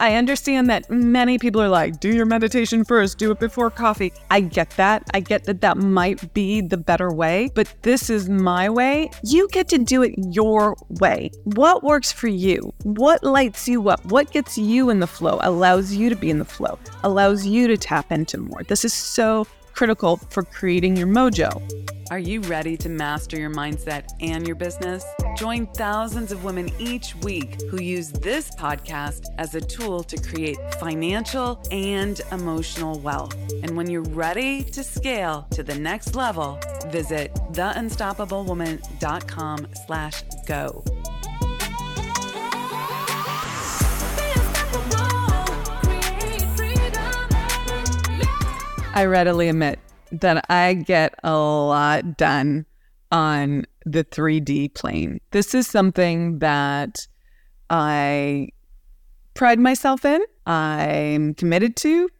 I 0.00 0.14
understand 0.14 0.70
that 0.70 0.90
many 0.90 1.38
people 1.38 1.60
are 1.60 1.68
like, 1.68 2.00
do 2.00 2.08
your 2.08 2.24
meditation 2.24 2.84
first, 2.84 3.18
do 3.18 3.30
it 3.32 3.38
before 3.38 3.70
coffee. 3.70 4.14
I 4.30 4.40
get 4.40 4.70
that. 4.78 5.02
I 5.12 5.20
get 5.20 5.44
that 5.44 5.60
that 5.60 5.76
might 5.76 6.32
be 6.32 6.62
the 6.62 6.78
better 6.78 7.12
way, 7.12 7.50
but 7.54 7.74
this 7.82 8.08
is 8.08 8.26
my 8.26 8.70
way. 8.70 9.10
You 9.22 9.46
get 9.52 9.68
to 9.68 9.78
do 9.78 10.02
it 10.02 10.14
your 10.16 10.74
way. 10.88 11.30
What 11.44 11.84
works 11.84 12.12
for 12.12 12.28
you? 12.28 12.72
What 12.82 13.22
lights 13.22 13.68
you 13.68 13.90
up? 13.90 14.02
What 14.06 14.32
gets 14.32 14.56
you 14.56 14.88
in 14.88 15.00
the 15.00 15.06
flow, 15.06 15.38
allows 15.42 15.92
you 15.92 16.08
to 16.08 16.16
be 16.16 16.30
in 16.30 16.38
the 16.38 16.46
flow, 16.46 16.78
allows 17.04 17.44
you 17.44 17.68
to 17.68 17.76
tap 17.76 18.10
into 18.10 18.38
more? 18.38 18.62
This 18.62 18.86
is 18.86 18.94
so 18.94 19.46
critical 19.80 20.18
for 20.28 20.42
creating 20.42 20.94
your 20.94 21.06
mojo. 21.06 21.50
Are 22.10 22.18
you 22.18 22.42
ready 22.42 22.76
to 22.76 22.90
master 22.90 23.38
your 23.38 23.48
mindset 23.48 24.10
and 24.20 24.46
your 24.46 24.56
business? 24.56 25.02
Join 25.38 25.66
thousands 25.68 26.32
of 26.32 26.44
women 26.44 26.70
each 26.78 27.16
week 27.22 27.58
who 27.70 27.80
use 27.80 28.12
this 28.12 28.50
podcast 28.56 29.24
as 29.38 29.54
a 29.54 29.60
tool 29.62 30.02
to 30.02 30.20
create 30.20 30.58
financial 30.74 31.62
and 31.70 32.20
emotional 32.30 32.98
wealth. 32.98 33.34
And 33.62 33.74
when 33.74 33.88
you're 33.88 34.02
ready 34.02 34.64
to 34.64 34.84
scale 34.84 35.46
to 35.52 35.62
the 35.62 35.76
next 35.76 36.14
level, 36.14 36.60
visit 36.88 37.34
theunstoppablewoman.com 37.52 39.66
slash 39.86 40.24
go. 40.46 40.84
I 48.92 49.04
readily 49.04 49.48
admit 49.48 49.78
that 50.10 50.44
I 50.50 50.74
get 50.74 51.14
a 51.22 51.32
lot 51.32 52.16
done 52.16 52.66
on 53.12 53.64
the 53.86 54.04
3D 54.04 54.74
plane. 54.74 55.20
This 55.30 55.54
is 55.54 55.68
something 55.68 56.40
that 56.40 57.06
I 57.70 58.48
pride 59.34 59.60
myself 59.60 60.04
in, 60.04 60.20
I'm 60.44 61.34
committed 61.34 61.76
to. 61.76 62.10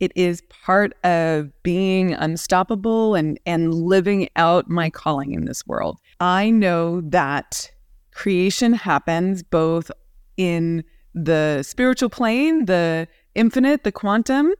It 0.00 0.12
is 0.16 0.42
part 0.50 0.92
of 1.04 1.50
being 1.62 2.14
unstoppable 2.14 3.14
and, 3.14 3.38
and 3.46 3.72
living 3.72 4.28
out 4.36 4.68
my 4.68 4.90
calling 4.90 5.32
in 5.32 5.44
this 5.44 5.66
world. 5.66 5.98
I 6.20 6.50
know 6.50 7.00
that 7.02 7.70
creation 8.12 8.72
happens 8.74 9.42
both 9.44 9.90
in 10.36 10.84
the 11.14 11.62
spiritual 11.62 12.10
plane, 12.10 12.66
the 12.66 13.06
infinite, 13.34 13.84
the 13.84 13.92
quantum, 13.92 14.52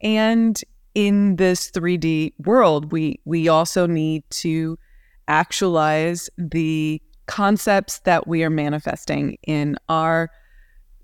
and 0.00 0.60
in 0.94 1.36
this 1.36 1.70
3D 1.70 2.32
world, 2.38 2.92
we 2.92 3.20
we 3.24 3.48
also 3.48 3.86
need 3.86 4.22
to 4.30 4.78
actualize 5.28 6.28
the 6.36 7.00
concepts 7.26 8.00
that 8.00 8.26
we 8.26 8.44
are 8.44 8.50
manifesting 8.50 9.38
in 9.46 9.76
our 9.88 10.30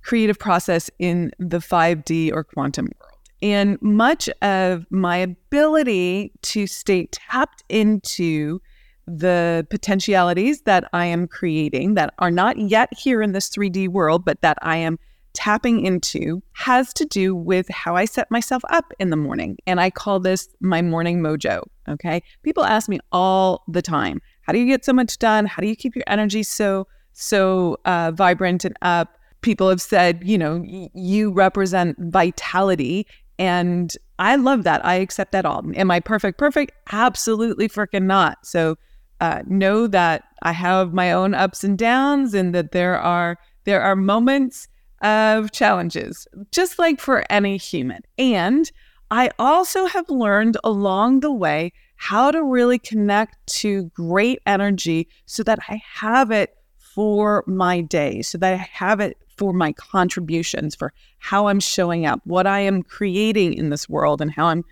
creative 0.02 0.38
process 0.38 0.91
in 0.98 1.30
the 1.38 1.58
5D 1.58 2.32
or 2.32 2.44
quantum 2.44 2.86
world. 3.00 3.19
And 3.42 3.80
much 3.80 4.28
of 4.42 4.84
my 4.91 5.16
ability 5.16 6.32
to 6.42 6.66
stay 6.66 7.06
tapped 7.06 7.64
into 7.69 8.60
the 9.06 9.66
potentialities 9.70 10.62
that 10.62 10.84
I 10.92 11.06
am 11.06 11.27
creating 11.27 11.94
that 11.94 12.14
are 12.19 12.30
not 12.30 12.58
yet 12.58 12.92
here 12.97 13.22
in 13.22 13.32
this 13.32 13.48
3D 13.48 13.88
world, 13.88 14.25
but 14.25 14.41
that 14.42 14.58
I 14.62 14.77
am 14.77 14.98
tapping 15.33 15.84
into 15.84 16.42
has 16.53 16.92
to 16.95 17.05
do 17.05 17.34
with 17.34 17.69
how 17.69 17.97
I 17.97 18.05
set 18.05 18.31
myself 18.31 18.62
up 18.70 18.92
in 18.98 19.11
the 19.11 19.17
morning. 19.17 19.56
And 19.67 19.81
I 19.81 19.91
call 19.91 20.20
this 20.20 20.48
my 20.61 20.83
morning 20.83 21.20
mojo. 21.20 21.62
Okay. 21.89 22.22
People 22.42 22.64
ask 22.64 22.89
me 22.89 23.00
all 23.12 23.62
the 23.69 23.83
time, 23.83 24.20
how 24.42 24.53
do 24.53 24.59
you 24.59 24.67
get 24.67 24.84
so 24.84 24.92
much 24.92 25.19
done? 25.19 25.47
How 25.47 25.61
do 25.61 25.69
you 25.69 25.77
keep 25.77 25.95
your 25.95 26.05
energy 26.06 26.42
so, 26.42 26.87
so 27.12 27.78
uh, 27.84 28.12
vibrant 28.14 28.64
and 28.64 28.77
up? 28.83 29.17
People 29.41 29.69
have 29.69 29.81
said, 29.81 30.20
you 30.25 30.37
know, 30.37 30.62
y- 30.64 30.91
you 30.95 31.33
represent 31.33 31.97
vitality. 31.98 33.06
And 33.39 33.94
I 34.19 34.37
love 34.37 34.65
that. 34.65 34.84
I 34.84 34.94
accept 34.94 35.33
that 35.33 35.47
all. 35.47 35.65
Am 35.75 35.91
I 35.91 36.00
perfect? 36.00 36.39
Perfect? 36.39 36.72
Absolutely 36.92 37.69
freaking 37.69 38.05
not. 38.05 38.44
So 38.44 38.77
uh, 39.21 39.43
know 39.47 39.87
that 39.87 40.25
I 40.43 40.53
have 40.53 40.93
my 40.93 41.12
own 41.12 41.34
ups 41.34 41.62
and 41.65 41.78
downs 41.78 42.34
and 42.34 42.54
that 42.54 42.72
there 42.72 42.99
are 42.99 43.38
there 43.65 43.83
are 43.83 43.94
moments 43.94 44.66
of 45.03 45.53
challenges, 45.53 46.27
just 46.50 46.78
like 46.78 47.00
for 47.00 47.25
any 47.31 47.56
human. 47.56 48.03
And 48.19 48.71
I 49.11 49.31
also 49.38 49.87
have 49.87 50.09
learned 50.09 50.56
along 50.62 51.21
the 51.21 51.33
way 51.33 51.72
how 51.97 52.31
to 52.31 52.43
really 52.43 52.78
connect 52.78 53.37
to 53.47 53.84
great 53.94 54.41
energy 54.47 55.09
so 55.27 55.43
that 55.43 55.59
I 55.69 55.83
have 55.93 56.31
it 56.31 56.56
for 56.78 57.44
my 57.47 57.81
day, 57.81 58.22
so 58.22 58.39
that 58.39 58.53
I 58.55 58.69
have 58.72 59.00
it 59.00 59.19
for 59.37 59.53
my 59.53 59.72
contributions, 59.72 60.75
for 60.75 60.93
how 61.19 61.47
I'm 61.49 61.60
showing 61.60 62.06
up, 62.06 62.21
what 62.25 62.47
I 62.47 62.60
am 62.60 62.83
creating 62.83 63.55
in 63.55 63.71
this 63.71 63.89
world, 63.89 64.21
and 64.21 64.31
how 64.31 64.47
I'm, 64.47 64.65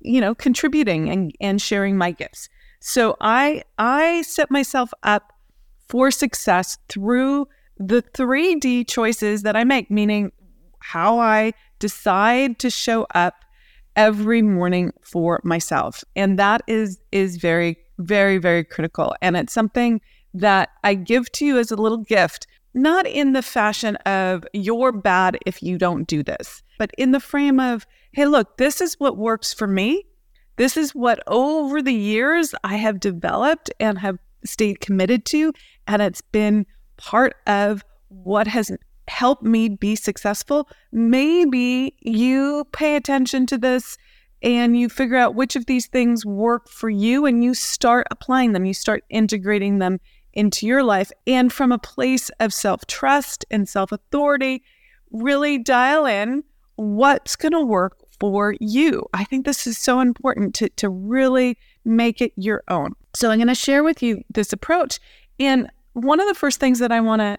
you 0.00 0.20
know, 0.20 0.34
contributing 0.34 1.10
and, 1.10 1.32
and 1.40 1.60
sharing 1.60 1.96
my 1.96 2.12
gifts. 2.12 2.48
So 2.80 3.16
I 3.20 3.62
I 3.78 4.22
set 4.22 4.50
myself 4.50 4.92
up 5.02 5.32
for 5.88 6.10
success 6.10 6.78
through 6.88 7.46
the 7.86 8.02
3D 8.02 8.86
choices 8.88 9.42
that 9.42 9.56
I 9.56 9.64
make, 9.64 9.90
meaning 9.90 10.32
how 10.80 11.18
I 11.18 11.52
decide 11.78 12.58
to 12.60 12.70
show 12.70 13.06
up 13.14 13.44
every 13.96 14.42
morning 14.42 14.92
for 15.02 15.40
myself. 15.44 16.04
And 16.16 16.38
that 16.38 16.62
is 16.66 17.00
is 17.12 17.36
very 17.36 17.76
very 17.98 18.38
very 18.38 18.64
critical 18.64 19.14
and 19.20 19.36
it's 19.36 19.52
something 19.52 20.00
that 20.34 20.70
I 20.82 20.94
give 20.94 21.30
to 21.32 21.44
you 21.44 21.58
as 21.58 21.70
a 21.70 21.76
little 21.76 21.98
gift, 21.98 22.46
not 22.74 23.06
in 23.06 23.32
the 23.32 23.42
fashion 23.42 23.96
of 23.96 24.44
you're 24.54 24.92
bad 24.92 25.38
if 25.44 25.62
you 25.62 25.76
don't 25.76 26.08
do 26.08 26.22
this, 26.22 26.62
but 26.78 26.90
in 26.96 27.12
the 27.12 27.20
frame 27.20 27.60
of 27.60 27.86
hey 28.12 28.26
look, 28.26 28.56
this 28.56 28.80
is 28.80 28.94
what 28.94 29.16
works 29.16 29.52
for 29.52 29.66
me. 29.66 30.04
This 30.56 30.76
is 30.76 30.94
what 30.94 31.22
over 31.26 31.82
the 31.82 31.94
years 31.94 32.54
I 32.64 32.76
have 32.76 33.00
developed 33.00 33.70
and 33.80 33.98
have 33.98 34.18
stayed 34.44 34.80
committed 34.80 35.24
to 35.26 35.52
and 35.86 36.02
it's 36.02 36.22
been 36.22 36.66
part 36.96 37.34
of 37.46 37.84
what 38.08 38.46
has 38.46 38.70
helped 39.08 39.42
me 39.42 39.68
be 39.68 39.96
successful, 39.96 40.68
maybe 40.92 41.96
you 42.00 42.66
pay 42.72 42.96
attention 42.96 43.46
to 43.46 43.58
this 43.58 43.96
and 44.42 44.76
you 44.76 44.88
figure 44.88 45.16
out 45.16 45.34
which 45.34 45.54
of 45.54 45.66
these 45.66 45.86
things 45.86 46.26
work 46.26 46.68
for 46.68 46.90
you 46.90 47.26
and 47.26 47.44
you 47.44 47.54
start 47.54 48.06
applying 48.10 48.52
them, 48.52 48.64
you 48.64 48.74
start 48.74 49.04
integrating 49.08 49.78
them 49.78 50.00
into 50.34 50.66
your 50.66 50.82
life. 50.82 51.10
And 51.26 51.52
from 51.52 51.72
a 51.72 51.78
place 51.78 52.30
of 52.40 52.52
self 52.52 52.86
trust 52.86 53.44
and 53.50 53.68
self 53.68 53.92
authority, 53.92 54.62
really 55.10 55.58
dial 55.58 56.06
in 56.06 56.42
what's 56.76 57.36
going 57.36 57.52
to 57.52 57.62
work 57.62 57.98
for 58.18 58.54
you. 58.60 59.06
I 59.12 59.24
think 59.24 59.44
this 59.44 59.66
is 59.66 59.78
so 59.78 60.00
important 60.00 60.54
to, 60.56 60.68
to 60.70 60.88
really 60.88 61.58
make 61.84 62.20
it 62.20 62.32
your 62.36 62.62
own. 62.68 62.94
So 63.14 63.30
I'm 63.30 63.38
going 63.38 63.48
to 63.48 63.54
share 63.54 63.84
with 63.84 64.02
you 64.02 64.22
this 64.30 64.52
approach. 64.52 64.98
And 65.38 65.68
one 65.92 66.20
of 66.20 66.28
the 66.28 66.34
first 66.34 66.60
things 66.60 66.78
that 66.78 66.92
I 66.92 67.00
want 67.00 67.20
to 67.20 67.38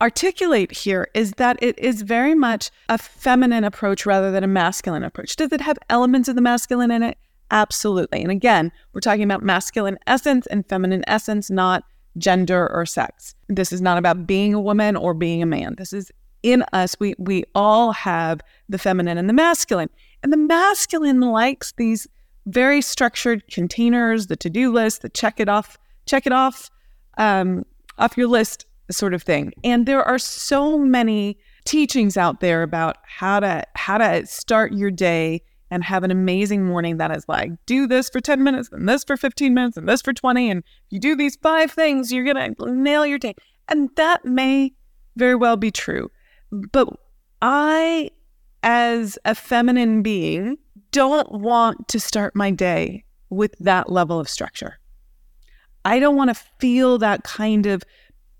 articulate 0.00 0.70
here 0.72 1.08
is 1.14 1.32
that 1.32 1.56
it 1.60 1.78
is 1.78 2.02
very 2.02 2.34
much 2.34 2.70
a 2.88 2.98
feminine 2.98 3.64
approach 3.64 4.06
rather 4.06 4.30
than 4.30 4.44
a 4.44 4.48
masculine 4.48 5.02
approach. 5.02 5.36
Does 5.36 5.52
it 5.52 5.60
have 5.60 5.78
elements 5.90 6.28
of 6.28 6.36
the 6.36 6.40
masculine 6.40 6.90
in 6.90 7.02
it? 7.02 7.18
Absolutely. 7.50 8.22
And 8.22 8.30
again, 8.30 8.70
we're 8.92 9.00
talking 9.00 9.24
about 9.24 9.42
masculine 9.42 9.98
essence 10.06 10.46
and 10.46 10.68
feminine 10.68 11.02
essence, 11.06 11.50
not 11.50 11.84
gender 12.16 12.70
or 12.72 12.84
sex. 12.86 13.34
This 13.48 13.72
is 13.72 13.80
not 13.80 13.98
about 13.98 14.26
being 14.26 14.54
a 14.54 14.60
woman 14.60 14.96
or 14.96 15.14
being 15.14 15.42
a 15.42 15.46
man. 15.46 15.74
This 15.78 15.92
is 15.92 16.12
in 16.42 16.64
us. 16.72 16.94
We 17.00 17.14
we 17.18 17.44
all 17.54 17.92
have 17.92 18.40
the 18.68 18.78
feminine 18.78 19.18
and 19.18 19.28
the 19.28 19.34
masculine. 19.34 19.90
And 20.22 20.32
the 20.32 20.36
masculine 20.36 21.20
likes 21.20 21.72
these 21.76 22.06
very 22.46 22.80
structured 22.80 23.46
containers, 23.48 24.26
the 24.26 24.36
to-do 24.36 24.72
list, 24.72 25.02
the 25.02 25.08
check 25.08 25.40
it 25.40 25.48
off, 25.48 25.78
check 26.06 26.26
it 26.26 26.32
off, 26.32 26.70
um, 27.18 27.64
off 27.98 28.16
your 28.16 28.28
list 28.28 28.66
sort 28.90 29.14
of 29.14 29.22
thing. 29.22 29.52
And 29.64 29.86
there 29.86 30.02
are 30.02 30.18
so 30.18 30.78
many 30.78 31.38
teachings 31.64 32.16
out 32.16 32.40
there 32.40 32.62
about 32.62 32.96
how 33.06 33.40
to 33.40 33.62
how 33.74 33.98
to 33.98 34.24
start 34.26 34.72
your 34.72 34.90
day 34.90 35.42
and 35.70 35.84
have 35.84 36.02
an 36.02 36.10
amazing 36.10 36.64
morning 36.64 36.96
that 36.96 37.14
is 37.14 37.28
like 37.28 37.50
do 37.66 37.86
this 37.86 38.08
for 38.08 38.20
10 38.20 38.42
minutes 38.42 38.70
and 38.72 38.88
this 38.88 39.04
for 39.04 39.18
15 39.18 39.52
minutes 39.52 39.76
and 39.76 39.86
this 39.86 40.00
for 40.00 40.14
20 40.14 40.50
and 40.50 40.60
if 40.60 40.64
you 40.88 40.98
do 40.98 41.14
these 41.14 41.36
five 41.36 41.70
things 41.70 42.10
you're 42.10 42.24
going 42.24 42.54
to 42.54 42.72
nail 42.72 43.04
your 43.04 43.18
day. 43.18 43.34
And 43.68 43.90
that 43.96 44.24
may 44.24 44.72
very 45.16 45.34
well 45.34 45.56
be 45.56 45.70
true. 45.70 46.10
But 46.50 46.88
I 47.42 48.10
as 48.62 49.18
a 49.24 49.34
feminine 49.34 50.02
being 50.02 50.56
don't 50.90 51.30
want 51.30 51.88
to 51.88 52.00
start 52.00 52.34
my 52.34 52.50
day 52.50 53.04
with 53.28 53.54
that 53.60 53.92
level 53.92 54.18
of 54.18 54.28
structure. 54.28 54.78
I 55.88 56.00
don't 56.00 56.16
want 56.16 56.28
to 56.28 56.42
feel 56.58 56.98
that 56.98 57.24
kind 57.24 57.64
of 57.64 57.82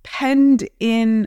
penned 0.02 0.68
in 0.80 1.26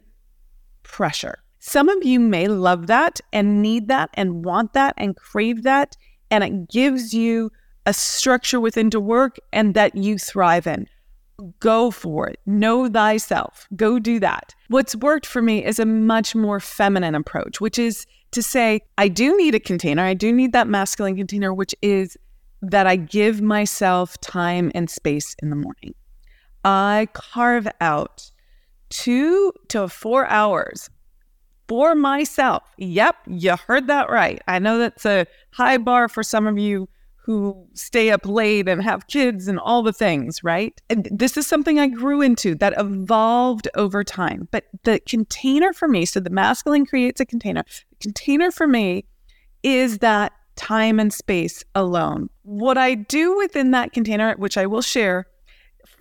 pressure. 0.83 1.39
Some 1.57 1.89
of 1.89 2.03
you 2.03 2.19
may 2.19 2.47
love 2.47 2.85
that 2.87 3.19
and 3.33 3.63
need 3.63 3.87
that 3.87 4.11
and 4.13 4.45
want 4.45 4.73
that 4.73 4.93
and 4.97 5.15
crave 5.15 5.63
that. 5.63 5.97
And 6.29 6.43
it 6.43 6.69
gives 6.69 7.11
you 7.11 7.51
a 7.87 7.93
structure 7.93 8.59
within 8.59 8.91
to 8.91 8.99
work 8.99 9.37
and 9.51 9.73
that 9.73 9.95
you 9.95 10.19
thrive 10.19 10.67
in. 10.67 10.87
Go 11.59 11.89
for 11.89 12.27
it. 12.27 12.39
Know 12.45 12.87
thyself. 12.87 13.67
Go 13.75 13.97
do 13.97 14.19
that. 14.19 14.53
What's 14.67 14.95
worked 14.95 15.25
for 15.25 15.41
me 15.41 15.65
is 15.65 15.79
a 15.79 15.87
much 15.87 16.35
more 16.35 16.59
feminine 16.59 17.15
approach, 17.15 17.59
which 17.59 17.79
is 17.79 18.05
to 18.29 18.43
say, 18.43 18.81
I 18.99 19.07
do 19.07 19.35
need 19.37 19.55
a 19.55 19.59
container. 19.59 20.03
I 20.03 20.13
do 20.13 20.31
need 20.31 20.51
that 20.51 20.67
masculine 20.67 21.17
container, 21.17 21.51
which 21.51 21.73
is 21.81 22.15
that 22.61 22.85
I 22.85 22.95
give 22.95 23.41
myself 23.41 24.21
time 24.21 24.71
and 24.75 24.87
space 24.87 25.35
in 25.41 25.49
the 25.49 25.55
morning. 25.55 25.95
I 26.63 27.07
carve 27.13 27.67
out 27.79 28.31
two 28.89 29.53
to 29.69 29.87
four 29.87 30.27
hours 30.27 30.89
for 31.67 31.95
myself. 31.95 32.63
Yep, 32.77 33.15
you 33.27 33.55
heard 33.55 33.87
that 33.87 34.09
right. 34.09 34.41
I 34.47 34.59
know 34.59 34.77
that's 34.77 35.05
a 35.05 35.25
high 35.53 35.77
bar 35.77 36.09
for 36.09 36.23
some 36.23 36.45
of 36.45 36.57
you 36.57 36.89
who 37.23 37.67
stay 37.73 38.09
up 38.09 38.25
late 38.25 38.67
and 38.67 38.81
have 38.81 39.07
kids 39.07 39.47
and 39.47 39.59
all 39.59 39.83
the 39.83 39.93
things, 39.93 40.43
right? 40.43 40.81
And 40.89 41.07
this 41.11 41.37
is 41.37 41.45
something 41.45 41.79
I 41.79 41.87
grew 41.87 42.21
into 42.21 42.55
that 42.55 42.73
evolved 42.77 43.67
over 43.75 44.03
time. 44.03 44.47
But 44.51 44.65
the 44.83 44.99
container 45.07 45.71
for 45.71 45.87
me, 45.87 46.05
so 46.05 46.19
the 46.19 46.31
masculine 46.31 46.85
creates 46.85 47.21
a 47.21 47.25
container. 47.25 47.63
The 47.91 47.97
container 48.01 48.51
for 48.51 48.67
me 48.67 49.05
is 49.63 49.99
that 49.99 50.33
time 50.55 50.99
and 50.99 51.13
space 51.13 51.63
alone. 51.75 52.29
What 52.41 52.77
I 52.77 52.95
do 52.95 53.37
within 53.37 53.71
that 53.71 53.93
container, 53.93 54.33
which 54.35 54.57
I 54.57 54.65
will 54.65 54.81
share, 54.81 55.27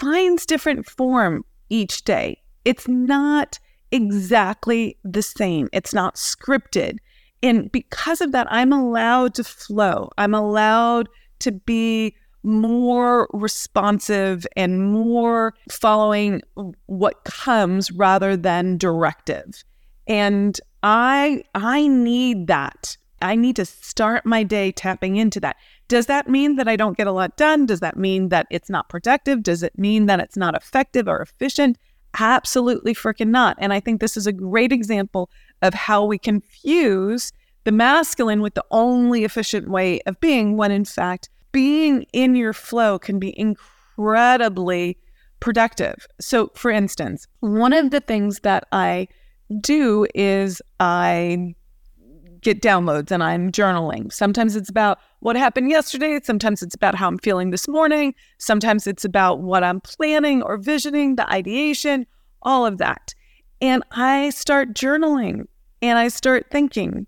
finds 0.00 0.46
different 0.46 0.88
form 0.88 1.44
each 1.68 2.04
day. 2.04 2.40
It's 2.64 2.88
not 2.88 3.58
exactly 3.92 4.96
the 5.04 5.22
same. 5.22 5.68
It's 5.72 5.94
not 5.94 6.16
scripted. 6.16 6.98
And 7.42 7.70
because 7.72 8.20
of 8.20 8.32
that, 8.32 8.46
I'm 8.50 8.72
allowed 8.72 9.34
to 9.34 9.44
flow. 9.44 10.10
I'm 10.18 10.34
allowed 10.34 11.08
to 11.40 11.52
be 11.52 12.14
more 12.42 13.28
responsive 13.32 14.46
and 14.56 14.90
more 14.90 15.54
following 15.70 16.40
what 16.86 17.24
comes 17.24 17.90
rather 17.92 18.36
than 18.36 18.78
directive. 18.78 19.62
And 20.06 20.58
I 20.82 21.44
I 21.54 21.86
need 21.86 22.46
that. 22.46 22.96
I 23.22 23.34
need 23.34 23.56
to 23.56 23.66
start 23.66 24.24
my 24.24 24.42
day 24.42 24.72
tapping 24.72 25.16
into 25.16 25.40
that. 25.40 25.56
Does 25.90 26.06
that 26.06 26.28
mean 26.28 26.54
that 26.54 26.68
I 26.68 26.76
don't 26.76 26.96
get 26.96 27.08
a 27.08 27.12
lot 27.12 27.36
done? 27.36 27.66
Does 27.66 27.80
that 27.80 27.96
mean 27.96 28.28
that 28.28 28.46
it's 28.48 28.70
not 28.70 28.88
productive? 28.88 29.42
Does 29.42 29.64
it 29.64 29.76
mean 29.76 30.06
that 30.06 30.20
it's 30.20 30.36
not 30.36 30.54
effective 30.54 31.08
or 31.08 31.20
efficient? 31.20 31.78
Absolutely 32.16 32.94
freaking 32.94 33.30
not. 33.30 33.56
And 33.58 33.72
I 33.72 33.80
think 33.80 34.00
this 34.00 34.16
is 34.16 34.24
a 34.24 34.32
great 34.32 34.70
example 34.70 35.30
of 35.62 35.74
how 35.74 36.04
we 36.04 36.16
confuse 36.16 37.32
the 37.64 37.72
masculine 37.72 38.40
with 38.40 38.54
the 38.54 38.64
only 38.70 39.24
efficient 39.24 39.68
way 39.68 40.00
of 40.06 40.20
being, 40.20 40.56
when 40.56 40.70
in 40.70 40.84
fact, 40.84 41.28
being 41.50 42.06
in 42.12 42.36
your 42.36 42.52
flow 42.52 42.96
can 42.96 43.18
be 43.18 43.36
incredibly 43.36 44.96
productive. 45.40 46.06
So, 46.20 46.52
for 46.54 46.70
instance, 46.70 47.26
one 47.40 47.72
of 47.72 47.90
the 47.90 48.00
things 48.00 48.40
that 48.40 48.62
I 48.70 49.08
do 49.60 50.06
is 50.14 50.62
I 50.78 51.56
get 52.40 52.62
downloads 52.62 53.10
and 53.10 53.22
I'm 53.22 53.52
journaling. 53.52 54.12
Sometimes 54.12 54.56
it's 54.56 54.70
about 54.70 54.98
what 55.20 55.36
happened 55.36 55.70
yesterday. 55.70 56.18
Sometimes 56.22 56.62
it's 56.62 56.74
about 56.74 56.94
how 56.94 57.08
I'm 57.08 57.18
feeling 57.18 57.50
this 57.50 57.68
morning. 57.68 58.14
Sometimes 58.38 58.86
it's 58.86 59.04
about 59.04 59.40
what 59.40 59.62
I'm 59.62 59.80
planning 59.80 60.42
or 60.42 60.56
visioning, 60.56 61.16
the 61.16 61.30
ideation, 61.30 62.06
all 62.42 62.64
of 62.64 62.78
that. 62.78 63.14
And 63.60 63.82
I 63.92 64.30
start 64.30 64.74
journaling 64.74 65.46
and 65.82 65.98
I 65.98 66.08
start 66.08 66.46
thinking. 66.50 67.06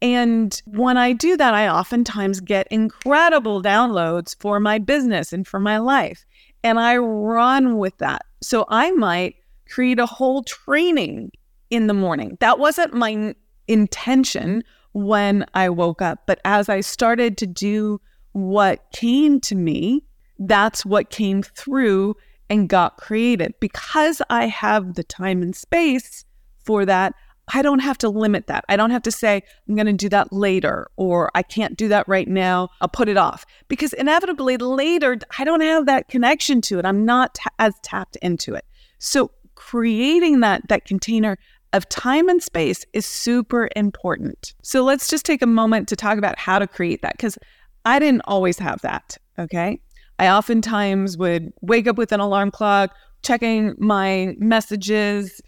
And 0.00 0.60
when 0.66 0.96
I 0.96 1.12
do 1.12 1.36
that, 1.36 1.54
I 1.54 1.68
oftentimes 1.68 2.40
get 2.40 2.68
incredible 2.70 3.60
downloads 3.60 4.36
for 4.38 4.60
my 4.60 4.78
business 4.78 5.32
and 5.32 5.46
for 5.46 5.58
my 5.58 5.78
life. 5.78 6.24
And 6.62 6.78
I 6.78 6.96
run 6.98 7.78
with 7.78 7.98
that. 7.98 8.24
So 8.40 8.64
I 8.68 8.92
might 8.92 9.36
create 9.68 9.98
a 9.98 10.06
whole 10.06 10.44
training 10.44 11.32
in 11.70 11.88
the 11.88 11.94
morning. 11.94 12.38
That 12.40 12.58
wasn't 12.58 12.94
my 12.94 13.34
intention 13.68 14.64
when 14.92 15.44
I 15.54 15.68
woke 15.68 16.02
up. 16.02 16.26
But 16.26 16.40
as 16.44 16.68
I 16.68 16.80
started 16.80 17.36
to 17.38 17.46
do 17.46 18.00
what 18.32 18.90
came 18.92 19.40
to 19.42 19.54
me, 19.54 20.04
that's 20.38 20.84
what 20.84 21.10
came 21.10 21.42
through 21.42 22.16
and 22.50 22.68
got 22.68 22.96
created. 22.96 23.54
Because 23.60 24.22
I 24.30 24.46
have 24.46 24.94
the 24.94 25.04
time 25.04 25.42
and 25.42 25.54
space 25.54 26.24
for 26.64 26.84
that, 26.86 27.14
I 27.54 27.62
don't 27.62 27.78
have 27.78 27.98
to 27.98 28.08
limit 28.08 28.46
that. 28.48 28.64
I 28.68 28.76
don't 28.76 28.90
have 28.90 29.02
to 29.02 29.10
say, 29.10 29.42
I'm 29.68 29.74
going 29.74 29.86
to 29.86 29.92
do 29.92 30.08
that 30.10 30.32
later, 30.32 30.88
or 30.96 31.30
I 31.34 31.42
can't 31.42 31.76
do 31.76 31.88
that 31.88 32.06
right 32.06 32.28
now. 32.28 32.68
I'll 32.80 32.88
put 32.88 33.08
it 33.08 33.16
off. 33.16 33.46
Because 33.68 33.92
inevitably 33.94 34.58
later, 34.58 35.18
I 35.38 35.44
don't 35.44 35.62
have 35.62 35.86
that 35.86 36.08
connection 36.08 36.60
to 36.62 36.78
it. 36.78 36.84
I'm 36.84 37.04
not 37.04 37.34
t- 37.34 37.44
as 37.58 37.74
tapped 37.82 38.16
into 38.16 38.54
it. 38.54 38.64
So 38.98 39.30
creating 39.54 40.40
that, 40.40 40.68
that 40.68 40.84
container 40.84 41.38
of 41.72 41.88
time 41.88 42.28
and 42.28 42.42
space 42.42 42.84
is 42.92 43.06
super 43.06 43.68
important. 43.76 44.54
So 44.62 44.82
let's 44.82 45.08
just 45.08 45.26
take 45.26 45.42
a 45.42 45.46
moment 45.46 45.88
to 45.88 45.96
talk 45.96 46.18
about 46.18 46.38
how 46.38 46.58
to 46.58 46.66
create 46.66 47.02
that 47.02 47.12
because 47.12 47.38
I 47.84 47.98
didn't 47.98 48.22
always 48.24 48.58
have 48.58 48.80
that. 48.82 49.16
Okay. 49.38 49.80
I 50.18 50.28
oftentimes 50.28 51.16
would 51.16 51.52
wake 51.60 51.86
up 51.86 51.96
with 51.96 52.12
an 52.12 52.20
alarm 52.20 52.50
clock, 52.50 52.94
checking 53.22 53.74
my 53.78 54.34
messages, 54.38 55.40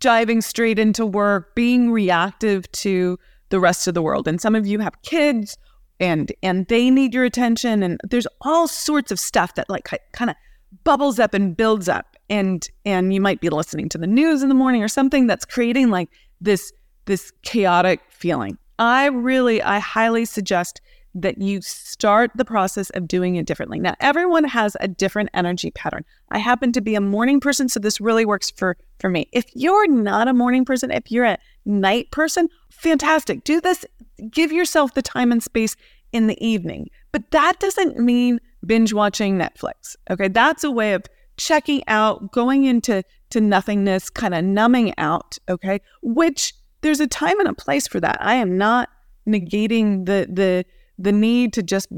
diving 0.00 0.40
straight 0.40 0.78
into 0.78 1.06
work, 1.06 1.54
being 1.54 1.92
reactive 1.92 2.70
to 2.72 3.18
the 3.50 3.60
rest 3.60 3.86
of 3.86 3.94
the 3.94 4.02
world. 4.02 4.26
And 4.28 4.40
some 4.40 4.54
of 4.54 4.66
you 4.66 4.78
have 4.80 5.00
kids 5.02 5.56
and 6.00 6.32
and 6.42 6.66
they 6.68 6.90
need 6.90 7.12
your 7.12 7.24
attention 7.24 7.82
and 7.82 8.00
there's 8.08 8.26
all 8.42 8.68
sorts 8.68 9.10
of 9.10 9.18
stuff 9.18 9.54
that 9.56 9.68
like 9.68 9.88
kind 10.12 10.30
of 10.30 10.36
bubbles 10.84 11.18
up 11.18 11.34
and 11.34 11.56
builds 11.56 11.88
up 11.88 12.16
and 12.30 12.68
and 12.84 13.12
you 13.12 13.20
might 13.20 13.40
be 13.40 13.48
listening 13.48 13.88
to 13.90 13.98
the 13.98 14.06
news 14.06 14.42
in 14.42 14.48
the 14.48 14.54
morning 14.54 14.82
or 14.82 14.88
something 14.88 15.26
that's 15.26 15.44
creating 15.44 15.90
like 15.90 16.08
this 16.40 16.72
this 17.06 17.32
chaotic 17.42 18.00
feeling. 18.10 18.58
I 18.78 19.06
really 19.06 19.62
i 19.62 19.78
highly 19.78 20.24
suggest 20.24 20.80
that 21.14 21.40
you 21.40 21.60
start 21.62 22.30
the 22.34 22.44
process 22.44 22.90
of 22.90 23.08
doing 23.08 23.36
it 23.36 23.46
differently. 23.46 23.80
Now 23.80 23.94
everyone 24.00 24.44
has 24.44 24.76
a 24.80 24.86
different 24.86 25.30
energy 25.34 25.70
pattern. 25.70 26.04
I 26.30 26.38
happen 26.38 26.70
to 26.72 26.80
be 26.80 26.94
a 26.94 27.00
morning 27.00 27.40
person 27.40 27.68
so 27.68 27.80
this 27.80 28.00
really 28.00 28.24
works 28.24 28.50
for 28.50 28.76
for 29.00 29.08
me. 29.08 29.28
If 29.32 29.46
you're 29.54 29.88
not 29.88 30.28
a 30.28 30.34
morning 30.34 30.64
person 30.64 30.90
if 30.90 31.10
you're 31.10 31.24
a 31.24 31.38
night 31.64 32.10
person 32.10 32.48
fantastic. 32.70 33.44
Do 33.44 33.60
this 33.60 33.84
give 34.30 34.52
yourself 34.52 34.94
the 34.94 35.02
time 35.02 35.32
and 35.32 35.42
space 35.42 35.76
in 36.12 36.26
the 36.26 36.46
evening. 36.46 36.88
But 37.12 37.30
that 37.30 37.58
doesn't 37.58 37.98
mean 37.98 38.40
binge 38.66 38.92
watching 38.92 39.38
netflix 39.38 39.96
okay? 40.10 40.28
That's 40.28 40.62
a 40.62 40.70
way 40.70 40.92
of 40.92 41.04
checking 41.38 41.82
out, 41.88 42.32
going 42.32 42.64
into 42.64 43.02
to 43.30 43.40
nothingness, 43.40 44.10
kind 44.10 44.34
of 44.34 44.44
numbing 44.44 44.92
out, 44.98 45.38
okay? 45.48 45.80
Which 46.02 46.52
there's 46.82 47.00
a 47.00 47.06
time 47.06 47.38
and 47.40 47.48
a 47.48 47.54
place 47.54 47.88
for 47.88 48.00
that. 48.00 48.18
I 48.20 48.34
am 48.34 48.58
not 48.58 48.90
negating 49.26 50.06
the 50.06 50.28
the 50.30 50.64
the 50.98 51.12
need 51.12 51.52
to 51.54 51.62
just 51.62 51.88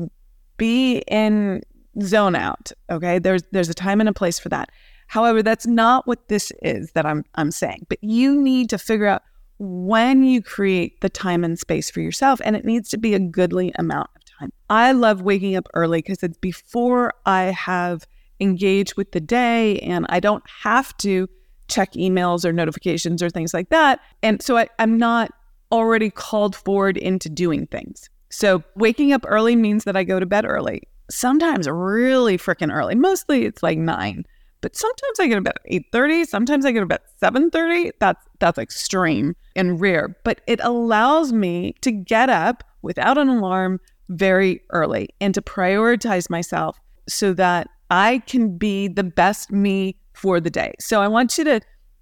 be 0.57 0.99
in 1.09 1.63
zone 2.03 2.37
out, 2.37 2.71
okay? 2.91 3.19
There's 3.19 3.43
there's 3.53 3.69
a 3.69 3.75
time 3.75 4.01
and 4.01 4.09
a 4.09 4.13
place 4.13 4.39
for 4.39 4.49
that. 4.51 4.71
However, 5.09 5.43
that's 5.43 5.67
not 5.67 6.07
what 6.07 6.29
this 6.29 6.53
is 6.63 6.93
that 6.93 7.07
I'm 7.07 7.25
I'm 7.35 7.51
saying. 7.51 7.87
But 7.89 7.99
you 8.03 8.41
need 8.41 8.71
to 8.71 8.79
figure 8.79 9.07
out 9.07 9.23
when 9.59 10.25
you 10.25 10.43
create 10.43 11.01
the 11.01 11.11
time 11.11 11.45
and 11.45 11.59
space 11.59 11.91
for 11.91 12.01
yourself 12.01 12.41
and 12.45 12.57
it 12.57 12.65
needs 12.65 12.89
to 12.89 12.97
be 12.97 13.13
a 13.13 13.19
goodly 13.19 13.73
amount 13.79 14.09
of 14.17 14.39
time. 14.39 14.53
I 14.71 14.93
love 14.93 15.21
waking 15.21 15.55
up 15.55 15.69
early 15.75 15.99
because 15.99 16.23
it's 16.23 16.39
before 16.39 17.13
I 17.27 17.43
have 17.43 18.07
engage 18.41 18.97
with 18.97 19.13
the 19.13 19.21
day 19.21 19.79
and 19.81 20.07
I 20.09 20.21
don't 20.21 20.45
have 20.63 20.97
to 20.99 21.29
check 21.69 21.93
emails 21.93 22.45
or 22.45 22.53
notifications 22.53 23.23
or 23.23 23.31
things 23.31 23.55
like 23.55 23.69
that. 23.71 24.01
And 24.23 24.43
so 24.43 24.57
I, 24.57 24.69
I'm 24.79 24.99
not 24.99 25.31
already 25.73 26.11
called 26.11 26.57
forward 26.57 26.97
into 26.97 27.29
doing 27.29 27.67
things. 27.67 28.11
So 28.31 28.63
waking 28.77 29.13
up 29.13 29.25
early 29.27 29.57
means 29.57 29.85
that 29.85 29.97
I 29.97 30.05
go 30.05 30.21
to 30.21 30.27
bed 30.27 30.45
early. 30.45 30.83
Sometimes 31.11 31.69
really 31.69 32.39
freaking 32.39 32.73
early. 32.73 32.95
Mostly 32.95 33.45
it's 33.45 33.63
like 33.63 33.79
nine. 33.79 34.25
But 34.61 34.77
sometimes 34.77 35.19
I 35.19 35.27
get 35.27 35.47
at 35.47 35.57
8:30, 35.71 36.27
sometimes 36.27 36.67
I 36.67 36.73
get 36.73 36.91
at 36.91 37.03
7:30. 37.21 37.93
That's 37.99 38.25
that's 38.41 38.59
extreme 38.59 39.35
and 39.57 39.81
rare. 39.81 40.17
But 40.23 40.43
it 40.47 40.61
allows 40.63 41.33
me 41.33 41.75
to 41.81 41.91
get 41.91 42.29
up 42.29 42.63
without 42.83 43.17
an 43.17 43.29
alarm 43.29 43.81
very 44.11 44.61
early 44.71 45.09
and 45.21 45.35
to 45.35 45.43
prioritize 45.43 46.29
myself 46.29 46.79
so 47.09 47.33
that 47.35 47.69
I 47.91 48.23
can 48.27 48.57
be 48.57 48.89
the 48.89 49.05
best 49.05 49.51
me 49.51 49.97
for 50.15 50.41
the 50.41 50.51
day. 50.51 50.75
So 50.79 51.03
I 51.03 51.09
want 51.09 51.37
you 51.39 51.45
to 51.45 51.61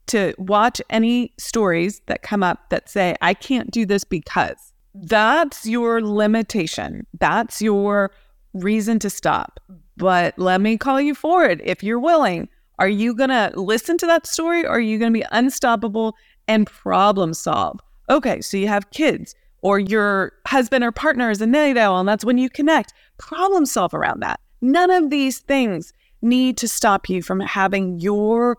to 0.08 0.34
watch 0.38 0.80
any 0.88 1.32
stories 1.38 2.00
that 2.06 2.22
come 2.22 2.42
up 2.42 2.70
that 2.70 2.88
say 2.88 3.14
I 3.20 3.34
can't 3.34 3.70
do 3.70 3.84
this 3.84 4.04
because 4.04 4.72
that's 4.94 5.66
your 5.66 6.00
limitation. 6.00 7.06
That's 7.20 7.60
your 7.60 8.10
reason 8.54 8.98
to 9.00 9.10
stop. 9.10 9.60
But 9.96 10.38
let 10.38 10.60
me 10.60 10.78
call 10.78 11.00
you 11.00 11.14
forward 11.14 11.60
if 11.64 11.82
you're 11.82 12.00
willing. 12.00 12.48
Are 12.78 12.88
you 12.88 13.14
going 13.14 13.30
to 13.30 13.52
listen 13.54 13.98
to 13.98 14.06
that 14.06 14.26
story 14.26 14.64
or 14.64 14.70
are 14.70 14.80
you 14.80 14.98
going 14.98 15.12
to 15.12 15.18
be 15.18 15.26
unstoppable 15.30 16.14
and 16.46 16.66
problem 16.66 17.34
solve? 17.34 17.80
Okay, 18.08 18.40
so 18.40 18.56
you 18.56 18.68
have 18.68 18.90
kids 18.90 19.34
or 19.60 19.78
your 19.78 20.32
husband 20.46 20.84
or 20.84 20.92
partner 20.92 21.30
is 21.30 21.42
a 21.42 21.46
night 21.46 21.76
owl 21.76 22.00
and 22.00 22.08
that's 22.08 22.24
when 22.24 22.38
you 22.38 22.48
connect. 22.48 22.94
Problem 23.18 23.66
solve 23.66 23.92
around 23.92 24.20
that. 24.20 24.40
None 24.60 24.90
of 24.90 25.10
these 25.10 25.38
things 25.40 25.92
need 26.22 26.56
to 26.58 26.68
stop 26.68 27.08
you 27.08 27.22
from 27.22 27.40
having 27.40 27.98
your 28.00 28.56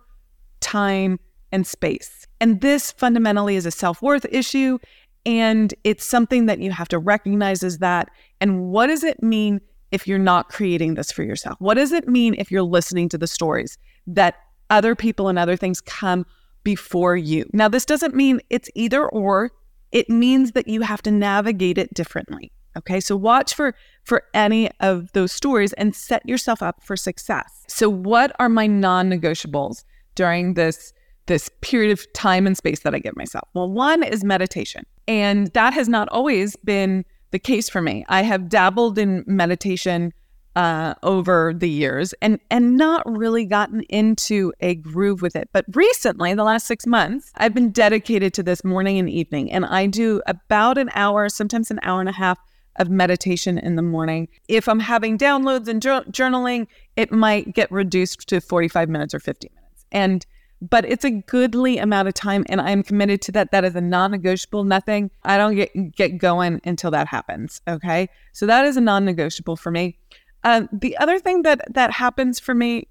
time 0.62 1.20
and 1.52 1.66
space. 1.66 2.28
And 2.40 2.62
this 2.62 2.92
fundamentally 2.92 3.56
is 3.56 3.66
a 3.66 3.72
self 3.72 4.02
worth 4.02 4.26
issue. 4.32 4.78
And 5.26 5.74
it's 5.84 6.06
something 6.06 6.46
that 6.46 6.60
you 6.60 6.72
have 6.72 6.88
to 6.90 7.00
recognize 7.00 7.64
as 7.64 7.80
that. 7.80 8.10
And 8.40 8.70
what 8.70 8.88
does 8.88 9.04
it 9.04 9.22
mean 9.22 9.60
if 9.92 10.08
you're 10.08 10.18
not 10.18 10.50
creating 10.50 10.94
this 10.94 11.12
for 11.12 11.24
yourself? 11.24 11.58
What 11.60 11.76
does 11.76 11.92
it 11.92 12.08
mean 12.08 12.36
if 12.38 12.52
you're 12.52 12.64
listening 12.64 13.10
to 13.10 13.18
the 13.18 13.28
stories 13.28 13.78
that 14.08 14.36
other 14.70 14.96
people 14.96 15.28
and 15.28 15.38
other 15.38 15.58
things 15.58 15.82
come 15.82 16.26
before 16.64 17.18
you? 17.18 17.46
Now, 17.54 17.68
this 17.68 17.86
doesn't 17.86 18.16
mean 18.16 18.40
it's 18.50 18.70
either 18.76 19.08
or, 19.10 19.52
it 19.92 20.10
means 20.10 20.52
that 20.52 20.68
you 20.68 20.82
have 20.82 21.02
to 21.02 21.12
navigate 21.12 21.78
it 21.78 21.94
differently. 21.94 22.52
Okay, 22.78 23.00
so 23.00 23.18
watch 23.18 23.54
for 23.54 23.76
for 24.04 24.24
any 24.34 24.70
of 24.80 25.12
those 25.14 25.32
stories 25.32 25.74
and 25.74 25.96
set 25.96 26.26
yourself 26.28 26.62
up 26.62 26.82
for 26.82 26.96
success. 26.98 27.64
So, 27.68 27.90
what 27.90 28.36
are 28.40 28.50
my 28.50 28.68
non-negotiables 28.68 29.84
during 30.16 30.56
this 30.56 30.94
this 31.28 31.50
period 31.62 31.92
of 31.92 32.12
time 32.14 32.48
and 32.48 32.58
space 32.58 32.80
that 32.80 32.96
I 32.96 33.00
give 33.00 33.16
myself? 33.16 33.48
Well, 33.54 33.70
one 33.70 34.02
is 34.02 34.24
meditation, 34.24 34.86
and 35.08 35.48
that 35.54 35.74
has 35.74 35.88
not 35.88 36.10
always 36.10 36.56
been 36.58 37.06
the 37.32 37.40
case 37.40 37.70
for 37.70 37.82
me. 37.82 38.04
I 38.10 38.24
have 38.24 38.50
dabbled 38.50 38.98
in 38.98 39.24
meditation 39.28 40.12
uh, 40.56 40.96
over 41.04 41.54
the 41.54 41.70
years 41.70 42.14
and 42.22 42.40
and 42.50 42.76
not 42.76 43.04
really 43.10 43.46
gotten 43.46 43.82
into 43.84 44.52
a 44.60 44.76
groove 44.76 45.22
with 45.22 45.36
it. 45.36 45.50
But 45.54 45.66
recently, 45.74 46.34
the 46.34 46.44
last 46.44 46.66
six 46.66 46.86
months, 46.86 47.32
I've 47.36 47.54
been 47.54 47.72
dedicated 47.72 48.34
to 48.34 48.44
this 48.44 48.64
morning 48.64 48.98
and 48.98 49.10
evening, 49.10 49.52
and 49.52 49.66
I 49.66 49.86
do 49.86 50.22
about 50.28 50.78
an 50.78 50.90
hour, 50.96 51.30
sometimes 51.30 51.72
an 51.72 51.80
hour 51.84 52.00
and 52.00 52.10
a 52.10 52.14
half 52.14 52.40
of 52.80 52.90
meditation 52.90 53.58
in 53.58 53.76
the 53.76 53.82
morning. 53.82 54.28
If 54.48 54.68
I'm 54.68 54.80
having 54.80 55.18
downloads 55.18 55.68
and 55.68 55.82
journaling, 55.82 56.68
it 56.96 57.12
might 57.12 57.54
get 57.54 57.72
reduced 57.72 58.28
to 58.30 58.42
45 58.42 58.90
minutes 58.90 59.14
or 59.14 59.20
50 59.20 59.52
minutes. 59.54 59.86
And 59.92 60.26
but 60.62 60.84
it's 60.84 61.06
a 61.06 61.12
goodly 61.12 61.78
amount 61.78 62.10
of 62.10 62.14
time 62.14 62.44
and 62.50 62.60
I'm 62.60 62.84
committed 62.84 63.22
to 63.24 63.32
that. 63.32 63.52
That 63.52 63.64
is 63.64 63.76
a 63.76 63.82
non-negotiable, 63.82 64.66
nothing. 64.66 65.10
I 65.24 65.38
don't 65.38 65.56
get 65.56 65.96
get 65.96 66.18
going 66.18 66.60
until 66.66 66.92
that 66.92 67.08
happens. 67.08 67.62
Okay. 67.68 68.10
So 68.34 68.46
that 68.46 68.66
is 68.66 68.76
a 68.76 68.82
non-negotiable 68.82 69.56
for 69.56 69.72
me. 69.72 69.98
Uh, 70.44 70.64
the 70.72 70.98
other 70.98 71.20
thing 71.20 71.44
that 71.44 71.62
that 71.74 71.92
happens 71.92 72.40
for 72.40 72.54
me 72.54 72.88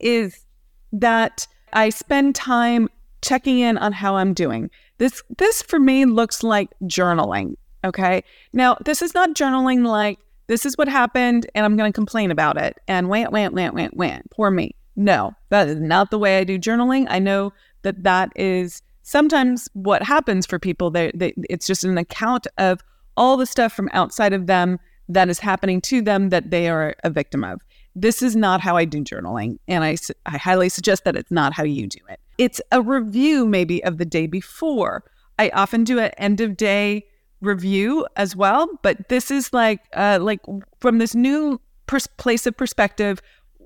is 0.00 0.44
that 0.92 1.46
I 1.72 1.90
spend 1.90 2.34
time 2.34 2.88
checking 3.22 3.60
in 3.60 3.78
on 3.78 3.92
how 3.92 4.16
I'm 4.16 4.34
doing. 4.34 4.70
This 4.98 5.22
this 5.38 5.62
for 5.62 5.78
me 5.78 6.04
looks 6.04 6.42
like 6.42 6.70
journaling. 6.84 7.56
Okay. 7.84 8.22
Now, 8.52 8.76
this 8.84 9.02
is 9.02 9.14
not 9.14 9.34
journaling 9.34 9.86
like 9.86 10.18
this 10.46 10.66
is 10.66 10.76
what 10.76 10.88
happened 10.88 11.46
and 11.54 11.64
I'm 11.64 11.76
going 11.76 11.90
to 11.90 11.96
complain 11.96 12.30
about 12.30 12.56
it 12.56 12.78
and 12.88 13.08
want, 13.08 13.32
want, 13.32 13.54
want, 13.54 13.74
want, 13.74 13.96
want. 13.96 14.30
Poor 14.30 14.50
me. 14.50 14.74
No, 14.96 15.32
that 15.48 15.68
is 15.68 15.80
not 15.80 16.10
the 16.10 16.18
way 16.18 16.38
I 16.38 16.44
do 16.44 16.58
journaling. 16.58 17.06
I 17.08 17.18
know 17.18 17.52
that 17.82 18.02
that 18.02 18.30
is 18.36 18.82
sometimes 19.02 19.68
what 19.72 20.02
happens 20.02 20.46
for 20.46 20.58
people. 20.58 20.90
They, 20.90 21.10
they, 21.14 21.32
it's 21.48 21.66
just 21.66 21.84
an 21.84 21.96
account 21.98 22.46
of 22.58 22.80
all 23.16 23.36
the 23.36 23.46
stuff 23.46 23.72
from 23.72 23.88
outside 23.92 24.32
of 24.32 24.46
them 24.46 24.78
that 25.08 25.28
is 25.28 25.38
happening 25.38 25.80
to 25.82 26.02
them 26.02 26.28
that 26.30 26.50
they 26.50 26.68
are 26.68 26.94
a 27.04 27.10
victim 27.10 27.44
of. 27.44 27.60
This 27.94 28.22
is 28.22 28.36
not 28.36 28.60
how 28.60 28.76
I 28.76 28.84
do 28.84 29.02
journaling. 29.02 29.58
And 29.68 29.84
I, 29.84 29.96
I 30.26 30.38
highly 30.38 30.68
suggest 30.68 31.04
that 31.04 31.16
it's 31.16 31.30
not 31.30 31.52
how 31.52 31.64
you 31.64 31.86
do 31.86 32.00
it. 32.08 32.20
It's 32.38 32.60
a 32.70 32.80
review, 32.80 33.46
maybe, 33.46 33.82
of 33.84 33.98
the 33.98 34.04
day 34.04 34.26
before. 34.26 35.04
I 35.38 35.50
often 35.50 35.84
do 35.84 35.98
an 35.98 36.10
end 36.16 36.40
of 36.40 36.56
day 36.56 37.04
review 37.42 38.06
as 38.16 38.34
well, 38.34 38.68
but 38.82 39.08
this 39.08 39.30
is 39.30 39.52
like 39.52 39.80
uh, 39.94 40.18
like 40.20 40.40
from 40.80 40.98
this 40.98 41.14
new 41.14 41.60
pers- 41.86 42.06
place 42.06 42.46
of 42.46 42.56
perspective. 42.56 43.20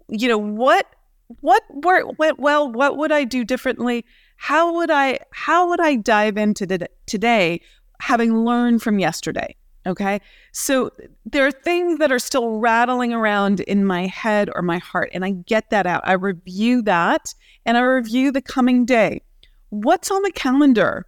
You 0.09 0.28
know 0.28 0.38
what 0.38 0.87
what 1.40 1.62
went 2.18 2.38
well? 2.38 2.71
What 2.71 2.97
would 2.97 3.12
I 3.12 3.25
do 3.25 3.45
differently? 3.45 4.04
How 4.37 4.75
would 4.75 4.90
I 4.90 5.21
how 5.30 5.68
would 5.68 5.80
I 5.80 5.97
dive 5.97 6.37
into 6.37 6.66
the, 6.66 6.88
today, 7.06 7.61
having 8.00 8.45
learned 8.45 8.83
from 8.83 8.99
yesterday? 8.99 9.54
Okay, 9.87 10.21
so 10.50 10.90
there 11.25 11.47
are 11.47 11.52
things 11.52 12.00
that 12.00 12.11
are 12.11 12.18
still 12.18 12.59
rattling 12.59 13.12
around 13.12 13.61
in 13.61 13.85
my 13.85 14.06
head 14.06 14.50
or 14.52 14.62
my 14.62 14.78
heart, 14.78 15.11
and 15.14 15.25
I 15.25 15.30
get 15.30 15.71
that 15.71 15.87
out. 15.87 16.02
I 16.04 16.14
review 16.14 16.83
that, 16.83 17.33
and 17.64 17.76
I 17.76 17.83
review 17.83 18.33
the 18.33 18.42
coming 18.42 18.85
day. 18.85 19.23
What's 19.71 20.11
on 20.11 20.23
the 20.23 20.33
calendar? 20.33 21.06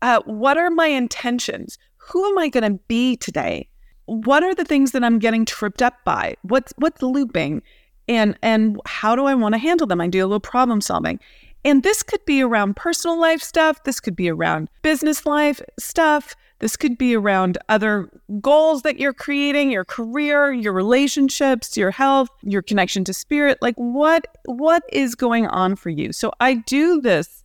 Uh, 0.00 0.20
what 0.26 0.56
are 0.56 0.70
my 0.70 0.86
intentions? 0.86 1.76
Who 2.10 2.24
am 2.26 2.38
I 2.38 2.48
going 2.48 2.72
to 2.72 2.78
be 2.88 3.16
today? 3.16 3.68
What 4.06 4.42
are 4.42 4.54
the 4.54 4.64
things 4.64 4.92
that 4.92 5.04
I'm 5.04 5.18
getting 5.18 5.44
tripped 5.44 5.82
up 5.82 5.94
by? 6.04 6.36
What's 6.42 6.72
what's 6.78 7.02
looping? 7.02 7.62
And 8.08 8.36
and 8.42 8.80
how 8.86 9.14
do 9.14 9.26
I 9.26 9.34
want 9.34 9.54
to 9.54 9.58
handle 9.58 9.86
them? 9.86 10.00
I 10.00 10.08
do 10.08 10.20
a 10.20 10.26
little 10.26 10.40
problem 10.40 10.80
solving. 10.80 11.20
And 11.64 11.82
this 11.82 12.02
could 12.02 12.24
be 12.24 12.42
around 12.42 12.76
personal 12.76 13.20
life 13.20 13.42
stuff, 13.42 13.84
this 13.84 14.00
could 14.00 14.16
be 14.16 14.30
around 14.30 14.70
business 14.80 15.26
life 15.26 15.60
stuff, 15.78 16.34
this 16.60 16.74
could 16.74 16.96
be 16.96 17.14
around 17.14 17.58
other 17.68 18.08
goals 18.40 18.80
that 18.82 18.98
you're 18.98 19.12
creating, 19.12 19.70
your 19.70 19.84
career, 19.84 20.52
your 20.52 20.72
relationships, 20.72 21.76
your 21.76 21.90
health, 21.90 22.30
your 22.42 22.62
connection 22.62 23.04
to 23.04 23.12
spirit. 23.12 23.58
Like 23.60 23.76
what 23.76 24.26
what 24.46 24.82
is 24.90 25.14
going 25.14 25.46
on 25.46 25.76
for 25.76 25.90
you? 25.90 26.12
So 26.12 26.32
I 26.40 26.54
do 26.54 27.00
this 27.00 27.44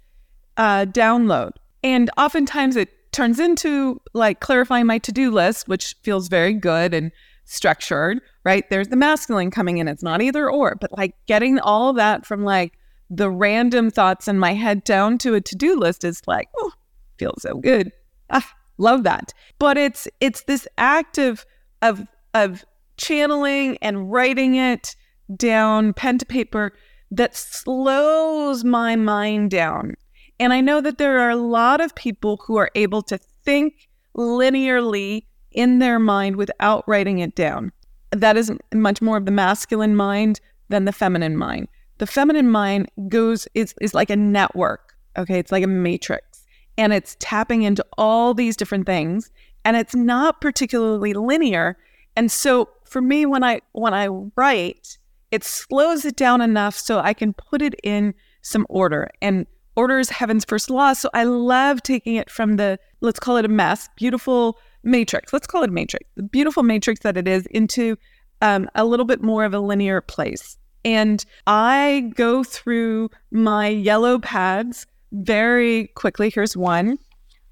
uh, 0.57 0.85
download, 0.85 1.51
and 1.83 2.09
oftentimes 2.17 2.77
it 2.77 2.89
turns 3.15 3.39
into 3.39 4.01
like 4.13 4.41
clarifying 4.41 4.85
my 4.85 4.97
to-do 4.97 5.31
list, 5.31 5.67
which 5.67 5.95
feels 6.03 6.27
very 6.27 6.53
good 6.53 6.93
and 6.93 7.11
structured, 7.45 8.19
right? 8.43 8.69
There's 8.69 8.89
the 8.89 8.97
masculine 8.97 9.51
coming 9.51 9.77
in. 9.77 9.87
It's 9.87 10.03
not 10.03 10.21
either 10.21 10.49
or, 10.49 10.75
but 10.75 10.95
like 10.97 11.15
getting 11.25 11.57
all 11.59 11.89
of 11.89 11.95
that 11.95 12.25
from 12.25 12.43
like 12.43 12.73
the 13.09 13.29
random 13.29 13.89
thoughts 13.89 14.27
in 14.27 14.37
my 14.37 14.53
head 14.53 14.83
down 14.83 15.17
to 15.19 15.35
a 15.35 15.41
to-do 15.41 15.77
list 15.77 16.03
is 16.03 16.21
like, 16.27 16.49
oh, 16.57 16.71
feels 17.17 17.41
so 17.41 17.55
good. 17.55 17.91
Ah, 18.29 18.53
love 18.77 19.03
that. 19.03 19.33
But 19.59 19.77
it's 19.77 20.07
it's 20.19 20.43
this 20.43 20.67
act 20.77 21.17
of 21.17 21.45
of 21.81 22.05
of 22.33 22.65
channeling 22.97 23.77
and 23.81 24.11
writing 24.11 24.55
it 24.55 24.95
down 25.35 25.93
pen 25.93 26.17
to 26.17 26.25
paper 26.25 26.73
that 27.11 27.35
slows 27.35 28.63
my 28.63 28.95
mind 28.95 29.51
down 29.51 29.95
and 30.39 30.53
I 30.53 30.61
know 30.61 30.81
that 30.81 30.97
there 30.97 31.19
are 31.19 31.29
a 31.29 31.35
lot 31.35 31.81
of 31.81 31.95
people 31.95 32.41
who 32.45 32.57
are 32.57 32.71
able 32.75 33.01
to 33.03 33.17
think 33.17 33.87
linearly 34.15 35.25
in 35.51 35.79
their 35.79 35.99
mind 35.99 36.35
without 36.35 36.83
writing 36.87 37.19
it 37.19 37.35
down. 37.35 37.71
That 38.11 38.37
is 38.37 38.51
much 38.73 39.01
more 39.01 39.17
of 39.17 39.25
the 39.25 39.31
masculine 39.31 39.95
mind 39.95 40.39
than 40.69 40.85
the 40.85 40.91
feminine 40.91 41.37
mind. 41.37 41.67
The 41.97 42.07
feminine 42.07 42.49
mind 42.49 42.89
goes 43.07 43.47
is 43.53 43.73
is 43.79 43.93
like 43.93 44.09
a 44.09 44.15
network. 44.15 44.95
Okay, 45.17 45.39
it's 45.39 45.51
like 45.51 45.63
a 45.63 45.67
matrix 45.67 46.43
and 46.77 46.91
it's 46.91 47.15
tapping 47.19 47.63
into 47.63 47.85
all 47.97 48.33
these 48.33 48.57
different 48.57 48.85
things 48.85 49.31
and 49.63 49.77
it's 49.77 49.95
not 49.95 50.41
particularly 50.41 51.13
linear. 51.13 51.77
And 52.17 52.29
so 52.31 52.69
for 52.83 53.01
me 53.01 53.25
when 53.25 53.43
I 53.43 53.61
when 53.71 53.93
I 53.93 54.07
write, 54.35 54.97
it 55.31 55.43
slows 55.43 56.03
it 56.03 56.15
down 56.17 56.41
enough 56.41 56.75
so 56.75 56.99
I 56.99 57.13
can 57.13 57.33
put 57.33 57.61
it 57.61 57.75
in 57.81 58.13
some 58.41 58.65
order. 58.69 59.09
And 59.21 59.47
orders 59.75 60.09
heaven's 60.09 60.45
first 60.45 60.69
law. 60.69 60.93
So 60.93 61.09
I 61.13 61.23
love 61.23 61.83
taking 61.83 62.15
it 62.15 62.29
from 62.29 62.55
the, 62.55 62.79
let's 63.01 63.19
call 63.19 63.37
it 63.37 63.45
a 63.45 63.49
mess, 63.49 63.89
beautiful 63.95 64.57
matrix. 64.83 65.33
Let's 65.33 65.47
call 65.47 65.63
it 65.63 65.69
a 65.69 65.73
matrix, 65.73 66.05
the 66.15 66.23
beautiful 66.23 66.63
matrix 66.63 67.01
that 67.01 67.17
it 67.17 67.27
is, 67.27 67.45
into 67.47 67.97
um, 68.41 68.69
a 68.75 68.85
little 68.85 69.05
bit 69.05 69.21
more 69.21 69.43
of 69.45 69.53
a 69.53 69.59
linear 69.59 70.01
place. 70.01 70.57
And 70.83 71.25
I 71.47 72.11
go 72.15 72.43
through 72.43 73.09
my 73.31 73.67
yellow 73.67 74.19
pads 74.19 74.85
very 75.11 75.87
quickly. 75.95 76.29
Here's 76.29 76.55
one. 76.55 76.99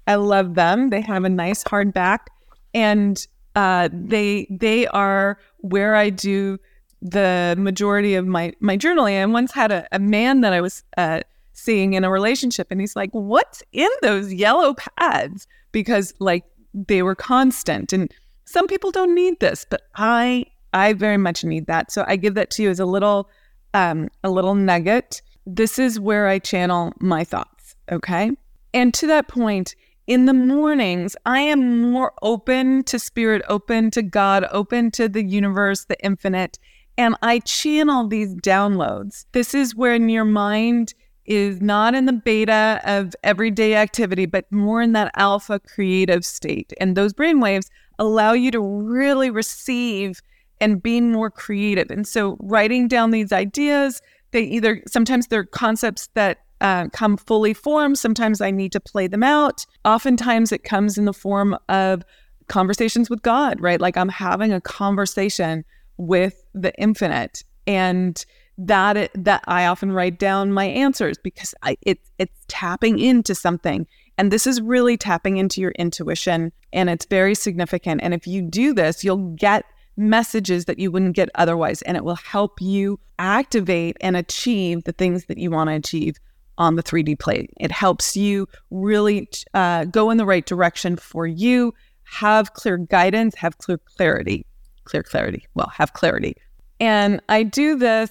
I 0.06 0.14
love 0.16 0.54
them. 0.54 0.90
They 0.90 1.00
have 1.00 1.24
a 1.24 1.28
nice 1.28 1.64
hard 1.64 1.92
back, 1.92 2.30
and 2.74 3.26
uh, 3.56 3.88
they 3.92 4.46
they 4.50 4.86
are 4.88 5.38
where 5.58 5.96
I 5.96 6.10
do 6.10 6.58
the 7.00 7.54
majority 7.58 8.14
of 8.14 8.26
my 8.26 8.52
my 8.60 8.76
journaling. 8.76 9.20
I 9.20 9.26
once 9.26 9.52
had 9.52 9.72
a, 9.72 9.88
a 9.92 9.98
man 9.98 10.42
that 10.42 10.52
I 10.52 10.60
was 10.60 10.82
uh, 10.96 11.20
seeing 11.54 11.94
in 11.94 12.04
a 12.04 12.10
relationship. 12.10 12.68
And 12.70 12.80
he's 12.80 12.94
like, 12.94 13.10
What's 13.12 13.62
in 13.72 13.88
those 14.02 14.32
yellow 14.32 14.74
pads? 14.74 15.46
Because 15.72 16.12
like 16.18 16.44
they 16.74 17.02
were 17.02 17.14
constant. 17.14 17.92
And 17.92 18.12
some 18.44 18.66
people 18.66 18.90
don't 18.90 19.14
need 19.14 19.40
this, 19.40 19.64
but 19.68 19.82
I 19.96 20.44
I 20.74 20.92
very 20.92 21.16
much 21.16 21.44
need 21.44 21.66
that. 21.66 21.90
So 21.90 22.04
I 22.06 22.16
give 22.16 22.34
that 22.34 22.50
to 22.52 22.62
you 22.62 22.70
as 22.70 22.80
a 22.80 22.86
little 22.86 23.30
um 23.72 24.08
a 24.22 24.30
little 24.30 24.54
nugget. 24.54 25.22
This 25.46 25.78
is 25.78 25.98
where 25.98 26.28
I 26.28 26.38
channel 26.38 26.92
my 27.00 27.24
thoughts. 27.24 27.76
Okay. 27.90 28.30
And 28.72 28.92
to 28.94 29.06
that 29.06 29.28
point, 29.28 29.74
in 30.06 30.26
the 30.26 30.34
mornings, 30.34 31.16
I 31.24 31.40
am 31.40 31.90
more 31.90 32.12
open 32.20 32.82
to 32.84 32.98
spirit, 32.98 33.42
open 33.48 33.90
to 33.92 34.02
God, 34.02 34.46
open 34.50 34.90
to 34.92 35.08
the 35.08 35.24
universe, 35.24 35.86
the 35.86 36.02
infinite. 36.04 36.58
And 36.98 37.16
I 37.22 37.38
channel 37.40 38.06
these 38.06 38.34
downloads. 38.36 39.24
This 39.32 39.54
is 39.54 39.74
when 39.74 40.08
your 40.08 40.24
mind 40.24 40.94
is 41.26 41.60
not 41.60 41.94
in 41.94 42.06
the 42.06 42.12
beta 42.12 42.80
of 42.84 43.14
everyday 43.22 43.74
activity, 43.74 44.26
but 44.26 44.50
more 44.50 44.82
in 44.82 44.92
that 44.92 45.10
alpha 45.16 45.58
creative 45.60 46.24
state. 46.24 46.72
And 46.80 46.96
those 46.96 47.12
brainwaves 47.12 47.68
allow 47.98 48.32
you 48.32 48.50
to 48.50 48.60
really 48.60 49.30
receive 49.30 50.20
and 50.60 50.82
be 50.82 51.00
more 51.00 51.30
creative. 51.30 51.90
And 51.90 52.06
so 52.06 52.36
writing 52.40 52.88
down 52.88 53.10
these 53.10 53.32
ideas, 53.32 54.00
they 54.32 54.42
either 54.42 54.82
sometimes 54.86 55.28
they're 55.28 55.44
concepts 55.44 56.08
that 56.14 56.38
uh, 56.60 56.88
come 56.92 57.16
fully 57.16 57.54
formed. 57.54 57.98
Sometimes 57.98 58.40
I 58.40 58.50
need 58.50 58.72
to 58.72 58.80
play 58.80 59.06
them 59.06 59.22
out. 59.22 59.66
Oftentimes 59.84 60.52
it 60.52 60.64
comes 60.64 60.96
in 60.96 61.04
the 61.04 61.12
form 61.12 61.56
of 61.68 62.02
conversations 62.48 63.10
with 63.10 63.22
God, 63.22 63.60
right? 63.60 63.80
Like 63.80 63.96
I'm 63.96 64.08
having 64.08 64.52
a 64.52 64.60
conversation 64.60 65.64
with 65.96 66.44
the 66.54 66.74
infinite. 66.80 67.44
And 67.66 68.24
that 68.58 68.96
it, 68.96 69.10
that 69.14 69.42
I 69.46 69.66
often 69.66 69.92
write 69.92 70.18
down 70.18 70.52
my 70.52 70.64
answers 70.64 71.18
because 71.18 71.54
I, 71.62 71.76
it, 71.82 71.98
it's 72.18 72.44
tapping 72.48 72.98
into 72.98 73.34
something. 73.34 73.86
And 74.16 74.30
this 74.30 74.46
is 74.46 74.60
really 74.60 74.96
tapping 74.96 75.38
into 75.38 75.60
your 75.60 75.72
intuition 75.72 76.52
and 76.72 76.88
it's 76.88 77.06
very 77.06 77.34
significant. 77.34 78.00
And 78.02 78.14
if 78.14 78.26
you 78.26 78.42
do 78.42 78.72
this, 78.72 79.02
you'll 79.02 79.34
get 79.34 79.64
messages 79.96 80.64
that 80.66 80.78
you 80.78 80.90
wouldn't 80.90 81.16
get 81.16 81.30
otherwise. 81.34 81.82
And 81.82 81.96
it 81.96 82.04
will 82.04 82.16
help 82.16 82.60
you 82.60 82.98
activate 83.18 83.96
and 84.00 84.16
achieve 84.16 84.84
the 84.84 84.92
things 84.92 85.26
that 85.26 85.38
you 85.38 85.50
want 85.50 85.70
to 85.70 85.74
achieve 85.74 86.16
on 86.58 86.76
the 86.76 86.82
3D 86.82 87.18
plate. 87.18 87.50
It 87.58 87.72
helps 87.72 88.16
you 88.16 88.48
really 88.70 89.28
uh, 89.54 89.84
go 89.86 90.10
in 90.10 90.18
the 90.18 90.26
right 90.26 90.46
direction 90.46 90.96
for 90.96 91.26
you, 91.26 91.74
have 92.04 92.54
clear 92.54 92.76
guidance, 92.76 93.34
have 93.36 93.58
clear 93.58 93.78
clarity. 93.78 94.46
Clear 94.84 95.02
clarity. 95.02 95.46
Well, 95.54 95.70
have 95.74 95.92
clarity. 95.94 96.36
And 96.78 97.20
I 97.28 97.42
do 97.42 97.76
this 97.76 98.10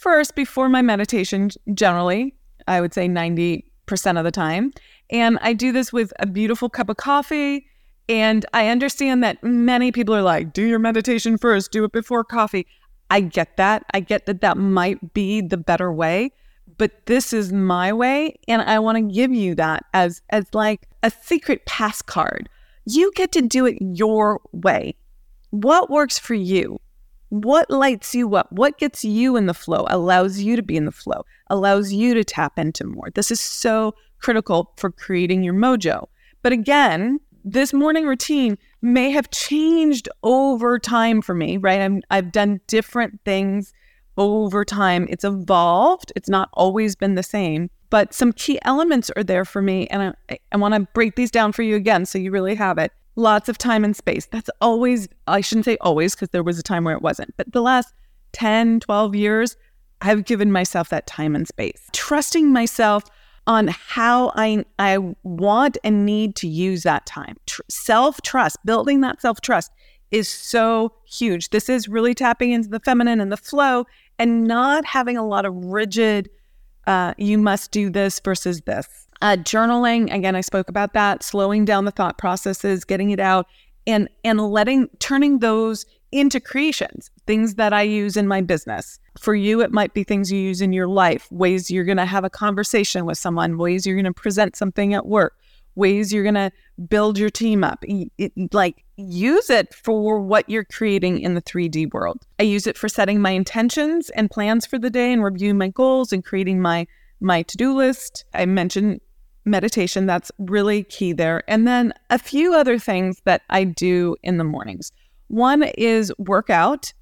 first 0.00 0.34
before 0.34 0.68
my 0.68 0.82
meditation, 0.82 1.50
generally, 1.74 2.34
I 2.66 2.80
would 2.80 2.94
say 2.94 3.08
90% 3.08 3.62
of 4.18 4.24
the 4.24 4.30
time. 4.30 4.72
And 5.10 5.38
I 5.42 5.52
do 5.52 5.72
this 5.72 5.92
with 5.92 6.12
a 6.18 6.26
beautiful 6.26 6.68
cup 6.68 6.88
of 6.88 6.96
coffee. 6.96 7.66
And 8.08 8.44
I 8.52 8.68
understand 8.68 9.22
that 9.22 9.42
many 9.42 9.92
people 9.92 10.14
are 10.14 10.22
like, 10.22 10.52
do 10.52 10.64
your 10.64 10.78
meditation 10.78 11.38
first, 11.38 11.72
do 11.72 11.84
it 11.84 11.92
before 11.92 12.24
coffee. 12.24 12.66
I 13.10 13.20
get 13.20 13.56
that. 13.56 13.84
I 13.92 14.00
get 14.00 14.26
that 14.26 14.40
that 14.40 14.56
might 14.56 15.12
be 15.14 15.40
the 15.40 15.56
better 15.56 15.92
way, 15.92 16.30
but 16.78 17.06
this 17.06 17.32
is 17.32 17.52
my 17.52 17.92
way. 17.92 18.38
And 18.46 18.62
I 18.62 18.78
want 18.78 18.96
to 18.96 19.14
give 19.14 19.32
you 19.32 19.54
that 19.56 19.84
as, 19.94 20.22
as 20.30 20.46
like 20.54 20.88
a 21.02 21.10
secret 21.10 21.66
pass 21.66 22.02
card. 22.02 22.48
You 22.86 23.12
get 23.14 23.32
to 23.32 23.42
do 23.42 23.66
it 23.66 23.78
your 23.80 24.40
way. 24.52 24.94
What 25.50 25.90
works 25.90 26.18
for 26.18 26.34
you? 26.34 26.80
What 27.30 27.70
lights 27.70 28.12
you 28.12 28.34
up? 28.34 28.50
What 28.50 28.76
gets 28.78 29.04
you 29.04 29.36
in 29.36 29.46
the 29.46 29.54
flow, 29.54 29.86
allows 29.88 30.40
you 30.40 30.56
to 30.56 30.62
be 30.62 30.76
in 30.76 30.84
the 30.84 30.92
flow, 30.92 31.24
allows 31.48 31.92
you 31.92 32.12
to 32.14 32.24
tap 32.24 32.58
into 32.58 32.84
more? 32.84 33.10
This 33.14 33.30
is 33.30 33.38
so 33.38 33.94
critical 34.20 34.72
for 34.76 34.90
creating 34.90 35.44
your 35.44 35.54
mojo. 35.54 36.08
But 36.42 36.52
again, 36.52 37.20
this 37.44 37.72
morning 37.72 38.04
routine 38.04 38.58
may 38.82 39.10
have 39.10 39.30
changed 39.30 40.08
over 40.24 40.78
time 40.78 41.22
for 41.22 41.34
me, 41.34 41.56
right? 41.56 41.80
I'm, 41.80 42.02
I've 42.10 42.32
done 42.32 42.60
different 42.66 43.20
things 43.24 43.72
over 44.18 44.64
time. 44.64 45.06
It's 45.08 45.24
evolved, 45.24 46.12
it's 46.16 46.28
not 46.28 46.50
always 46.52 46.96
been 46.96 47.14
the 47.14 47.22
same, 47.22 47.70
but 47.90 48.12
some 48.12 48.32
key 48.32 48.58
elements 48.62 49.08
are 49.16 49.22
there 49.22 49.44
for 49.44 49.62
me. 49.62 49.86
And 49.86 50.14
I, 50.28 50.38
I 50.50 50.56
want 50.56 50.74
to 50.74 50.80
break 50.94 51.14
these 51.14 51.30
down 51.30 51.52
for 51.52 51.62
you 51.62 51.76
again 51.76 52.06
so 52.06 52.18
you 52.18 52.32
really 52.32 52.56
have 52.56 52.76
it 52.76 52.92
lots 53.16 53.48
of 53.48 53.58
time 53.58 53.84
and 53.84 53.96
space. 53.96 54.26
That's 54.26 54.50
always, 54.60 55.08
I 55.26 55.40
shouldn't 55.40 55.64
say 55.64 55.76
always, 55.80 56.14
because 56.14 56.30
there 56.30 56.42
was 56.42 56.58
a 56.58 56.62
time 56.62 56.84
where 56.84 56.94
it 56.94 57.02
wasn't, 57.02 57.36
but 57.36 57.52
the 57.52 57.62
last 57.62 57.92
10, 58.32 58.80
12 58.80 59.14
years, 59.14 59.56
I've 60.00 60.24
given 60.24 60.50
myself 60.52 60.88
that 60.90 61.06
time 61.06 61.34
and 61.34 61.46
space. 61.46 61.88
Trusting 61.92 62.52
myself 62.52 63.04
on 63.46 63.68
how 63.68 64.32
I, 64.36 64.64
I 64.78 64.98
want 65.22 65.76
and 65.82 66.06
need 66.06 66.36
to 66.36 66.48
use 66.48 66.82
that 66.84 67.04
time. 67.06 67.36
Tr- 67.46 67.62
self 67.68 68.22
trust, 68.22 68.58
building 68.64 69.00
that 69.00 69.20
self 69.20 69.40
trust 69.40 69.72
is 70.10 70.28
so 70.28 70.92
huge. 71.06 71.50
This 71.50 71.68
is 71.68 71.88
really 71.88 72.14
tapping 72.14 72.52
into 72.52 72.68
the 72.68 72.80
feminine 72.80 73.20
and 73.20 73.30
the 73.30 73.36
flow 73.36 73.86
and 74.18 74.44
not 74.44 74.84
having 74.84 75.16
a 75.16 75.26
lot 75.26 75.44
of 75.44 75.54
rigid, 75.54 76.28
uh, 76.86 77.14
you 77.16 77.38
must 77.38 77.70
do 77.70 77.90
this 77.90 78.20
versus 78.20 78.60
this. 78.62 79.06
Uh, 79.22 79.36
journaling, 79.36 80.12
again, 80.12 80.34
I 80.34 80.40
spoke 80.40 80.68
about 80.68 80.94
that, 80.94 81.22
slowing 81.22 81.64
down 81.64 81.84
the 81.84 81.90
thought 81.90 82.16
processes, 82.16 82.84
getting 82.84 83.10
it 83.10 83.20
out, 83.20 83.46
and 83.86 84.08
and 84.24 84.40
letting 84.40 84.88
turning 84.98 85.38
those 85.40 85.84
into 86.12 86.40
creations, 86.40 87.10
things 87.26 87.54
that 87.54 87.72
I 87.72 87.82
use 87.82 88.16
in 88.16 88.26
my 88.26 88.40
business. 88.40 88.98
For 89.18 89.34
you, 89.34 89.60
it 89.60 89.72
might 89.72 89.94
be 89.94 90.04
things 90.04 90.32
you 90.32 90.40
use 90.40 90.60
in 90.60 90.72
your 90.72 90.88
life, 90.88 91.30
ways 91.30 91.70
you're 91.70 91.84
going 91.84 91.98
to 91.98 92.06
have 92.06 92.24
a 92.24 92.30
conversation 92.30 93.04
with 93.04 93.18
someone, 93.18 93.58
ways 93.58 93.86
you're 93.86 93.96
going 93.96 94.04
to 94.06 94.12
present 94.12 94.56
something 94.56 94.92
at 94.92 95.06
work, 95.06 95.34
ways 95.76 96.12
you're 96.12 96.24
going 96.24 96.34
to 96.34 96.50
build 96.88 97.18
your 97.18 97.30
team 97.30 97.62
up. 97.62 97.84
It, 97.86 98.32
like 98.52 98.84
use 98.96 99.50
it 99.50 99.72
for 99.72 100.20
what 100.20 100.48
you're 100.48 100.64
creating 100.64 101.20
in 101.20 101.34
the 101.34 101.42
3D 101.42 101.92
world. 101.92 102.26
I 102.38 102.44
use 102.44 102.66
it 102.66 102.76
for 102.76 102.88
setting 102.88 103.20
my 103.20 103.30
intentions 103.30 104.10
and 104.10 104.30
plans 104.30 104.66
for 104.66 104.78
the 104.78 104.90
day 104.90 105.12
and 105.12 105.22
reviewing 105.22 105.58
my 105.58 105.68
goals 105.68 106.12
and 106.12 106.24
creating 106.24 106.60
my 106.60 106.86
my 107.22 107.42
to-do 107.42 107.76
list. 107.76 108.24
I 108.32 108.46
mentioned 108.46 109.00
meditation. 109.44 110.06
That's 110.06 110.30
really 110.38 110.84
key 110.84 111.12
there. 111.12 111.42
And 111.48 111.66
then 111.66 111.92
a 112.10 112.18
few 112.18 112.54
other 112.54 112.78
things 112.78 113.20
that 113.24 113.42
I 113.50 113.64
do 113.64 114.16
in 114.22 114.38
the 114.38 114.44
mornings. 114.44 114.92
One 115.28 115.62
is 115.62 116.12
workout. 116.18 116.92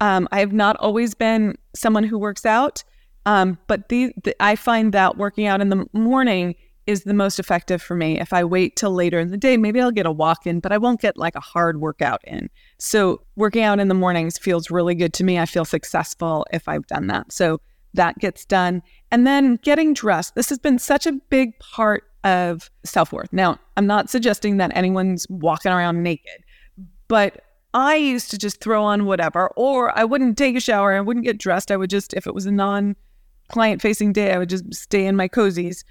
Um, 0.00 0.28
I 0.30 0.40
have 0.40 0.52
not 0.52 0.76
always 0.76 1.14
been 1.14 1.56
someone 1.74 2.04
who 2.04 2.18
works 2.18 2.46
out, 2.46 2.84
um, 3.26 3.58
but 3.66 3.88
the, 3.88 4.12
the, 4.22 4.34
I 4.42 4.54
find 4.56 4.92
that 4.94 5.16
working 5.16 5.46
out 5.46 5.60
in 5.60 5.70
the 5.70 5.86
morning 5.92 6.54
is 6.86 7.04
the 7.04 7.12
most 7.12 7.38
effective 7.38 7.82
for 7.82 7.94
me. 7.94 8.18
If 8.18 8.32
I 8.32 8.44
wait 8.44 8.76
till 8.76 8.92
later 8.92 9.18
in 9.20 9.30
the 9.30 9.36
day, 9.36 9.58
maybe 9.58 9.78
I'll 9.80 9.90
get 9.90 10.06
a 10.06 10.10
walk 10.12 10.46
in, 10.46 10.60
but 10.60 10.72
I 10.72 10.78
won't 10.78 11.02
get 11.02 11.18
like 11.18 11.34
a 11.34 11.40
hard 11.40 11.80
workout 11.80 12.22
in. 12.24 12.48
So 12.78 13.20
working 13.36 13.62
out 13.62 13.78
in 13.78 13.88
the 13.88 13.94
mornings 13.94 14.38
feels 14.38 14.70
really 14.70 14.94
good 14.94 15.12
to 15.14 15.24
me. 15.24 15.38
I 15.38 15.44
feel 15.44 15.66
successful 15.66 16.46
if 16.50 16.66
I've 16.66 16.86
done 16.86 17.08
that. 17.08 17.30
So 17.30 17.60
that 17.98 18.18
gets 18.18 18.44
done. 18.46 18.82
And 19.10 19.26
then 19.26 19.56
getting 19.56 19.92
dressed. 19.92 20.34
This 20.34 20.48
has 20.48 20.58
been 20.58 20.78
such 20.78 21.06
a 21.06 21.12
big 21.12 21.58
part 21.58 22.04
of 22.24 22.70
self 22.84 23.12
worth. 23.12 23.32
Now, 23.32 23.58
I'm 23.76 23.86
not 23.86 24.08
suggesting 24.08 24.56
that 24.56 24.74
anyone's 24.74 25.26
walking 25.28 25.72
around 25.72 26.02
naked, 26.02 26.44
but 27.08 27.42
I 27.74 27.96
used 27.96 28.30
to 28.30 28.38
just 28.38 28.60
throw 28.60 28.82
on 28.82 29.04
whatever, 29.04 29.48
or 29.56 29.96
I 29.98 30.04
wouldn't 30.04 30.38
take 30.38 30.56
a 30.56 30.60
shower. 30.60 30.94
I 30.94 31.00
wouldn't 31.00 31.26
get 31.26 31.38
dressed. 31.38 31.70
I 31.70 31.76
would 31.76 31.90
just, 31.90 32.14
if 32.14 32.26
it 32.26 32.34
was 32.34 32.46
a 32.46 32.52
non 32.52 32.96
client 33.48 33.82
facing 33.82 34.12
day, 34.12 34.32
I 34.32 34.38
would 34.38 34.48
just 34.48 34.72
stay 34.72 35.04
in 35.04 35.16
my 35.16 35.28
cozies. 35.28 35.84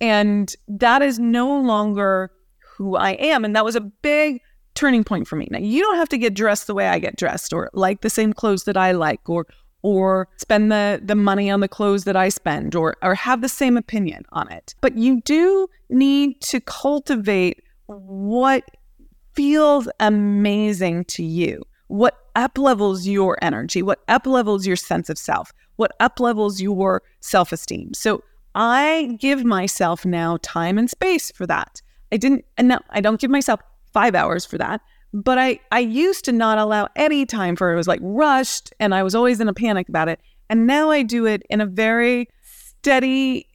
And 0.00 0.54
that 0.68 1.02
is 1.02 1.18
no 1.18 1.58
longer 1.58 2.30
who 2.76 2.96
I 2.96 3.12
am. 3.12 3.44
And 3.44 3.56
that 3.56 3.64
was 3.64 3.76
a 3.76 3.80
big 3.80 4.40
turning 4.74 5.04
point 5.04 5.26
for 5.26 5.36
me. 5.36 5.48
Now, 5.50 5.58
you 5.58 5.80
don't 5.80 5.96
have 5.96 6.10
to 6.10 6.18
get 6.18 6.34
dressed 6.34 6.66
the 6.66 6.74
way 6.74 6.88
I 6.88 6.98
get 6.98 7.16
dressed 7.16 7.52
or 7.52 7.70
like 7.72 8.02
the 8.02 8.10
same 8.10 8.34
clothes 8.34 8.64
that 8.64 8.76
I 8.76 8.92
like 8.92 9.26
or 9.28 9.46
or 9.86 10.26
spend 10.36 10.72
the 10.72 11.00
the 11.00 11.14
money 11.14 11.48
on 11.48 11.60
the 11.60 11.68
clothes 11.68 12.02
that 12.02 12.16
I 12.16 12.28
spend 12.28 12.74
or 12.74 12.96
or 13.02 13.14
have 13.14 13.40
the 13.40 13.48
same 13.48 13.76
opinion 13.76 14.24
on 14.32 14.50
it. 14.50 14.74
But 14.80 14.98
you 14.98 15.20
do 15.20 15.68
need 15.88 16.40
to 16.50 16.60
cultivate 16.60 17.62
what 17.86 18.64
feels 19.34 19.88
amazing 20.00 21.04
to 21.04 21.22
you. 21.22 21.62
What 21.86 22.18
uplevels 22.34 23.06
your 23.06 23.38
energy, 23.40 23.80
what 23.80 24.04
uplevels 24.08 24.66
your 24.66 24.74
sense 24.74 25.08
of 25.08 25.18
self, 25.18 25.52
what 25.76 25.92
uplevels 26.00 26.60
your 26.60 27.02
self-esteem. 27.20 27.94
So 27.94 28.24
I 28.56 29.16
give 29.20 29.44
myself 29.44 30.04
now 30.04 30.38
time 30.42 30.78
and 30.78 30.90
space 30.90 31.30
for 31.30 31.46
that. 31.46 31.80
I 32.10 32.16
didn't 32.16 32.44
and 32.58 32.66
no, 32.66 32.80
I 32.90 33.00
don't 33.00 33.20
give 33.20 33.30
myself 33.30 33.60
5 33.92 34.16
hours 34.16 34.44
for 34.44 34.58
that. 34.58 34.80
But 35.16 35.38
I, 35.38 35.58
I 35.72 35.78
used 35.78 36.26
to 36.26 36.32
not 36.32 36.58
allow 36.58 36.88
any 36.94 37.24
time 37.24 37.56
for 37.56 37.70
it. 37.70 37.72
It 37.72 37.78
was 37.78 37.88
like 37.88 38.00
rushed 38.02 38.74
and 38.78 38.94
I 38.94 39.02
was 39.02 39.14
always 39.14 39.40
in 39.40 39.48
a 39.48 39.54
panic 39.54 39.88
about 39.88 40.10
it. 40.10 40.20
And 40.50 40.66
now 40.66 40.90
I 40.90 41.02
do 41.02 41.24
it 41.24 41.42
in 41.48 41.62
a 41.62 41.66
very 41.66 42.28
steady, 42.42 43.46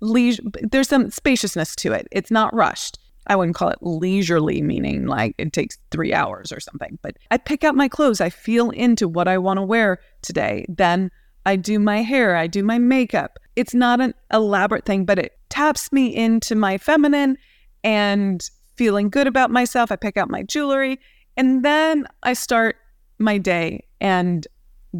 leisure. 0.00 0.42
There's 0.60 0.88
some 0.88 1.10
spaciousness 1.10 1.74
to 1.76 1.92
it. 1.92 2.06
It's 2.12 2.30
not 2.30 2.54
rushed. 2.54 2.98
I 3.26 3.34
wouldn't 3.34 3.56
call 3.56 3.70
it 3.70 3.78
leisurely, 3.80 4.60
meaning 4.60 5.06
like 5.06 5.34
it 5.38 5.54
takes 5.54 5.78
three 5.90 6.12
hours 6.12 6.52
or 6.52 6.60
something. 6.60 6.98
But 7.00 7.16
I 7.30 7.38
pick 7.38 7.64
out 7.64 7.74
my 7.74 7.88
clothes. 7.88 8.20
I 8.20 8.28
feel 8.28 8.68
into 8.68 9.08
what 9.08 9.26
I 9.26 9.38
want 9.38 9.56
to 9.56 9.62
wear 9.62 10.00
today. 10.20 10.66
Then 10.68 11.10
I 11.46 11.56
do 11.56 11.78
my 11.78 12.02
hair. 12.02 12.36
I 12.36 12.46
do 12.46 12.62
my 12.62 12.78
makeup. 12.78 13.38
It's 13.56 13.72
not 13.72 14.02
an 14.02 14.12
elaborate 14.30 14.84
thing, 14.84 15.06
but 15.06 15.18
it 15.18 15.32
taps 15.48 15.90
me 15.92 16.14
into 16.14 16.54
my 16.54 16.76
feminine 16.76 17.38
and 17.82 18.46
feeling 18.76 19.10
good 19.10 19.26
about 19.26 19.50
myself. 19.50 19.92
I 19.92 19.96
pick 19.96 20.16
out 20.16 20.30
my 20.30 20.42
jewelry 20.42 21.00
and 21.36 21.64
then 21.64 22.06
I 22.22 22.32
start 22.32 22.76
my 23.18 23.38
day 23.38 23.84
and 24.00 24.46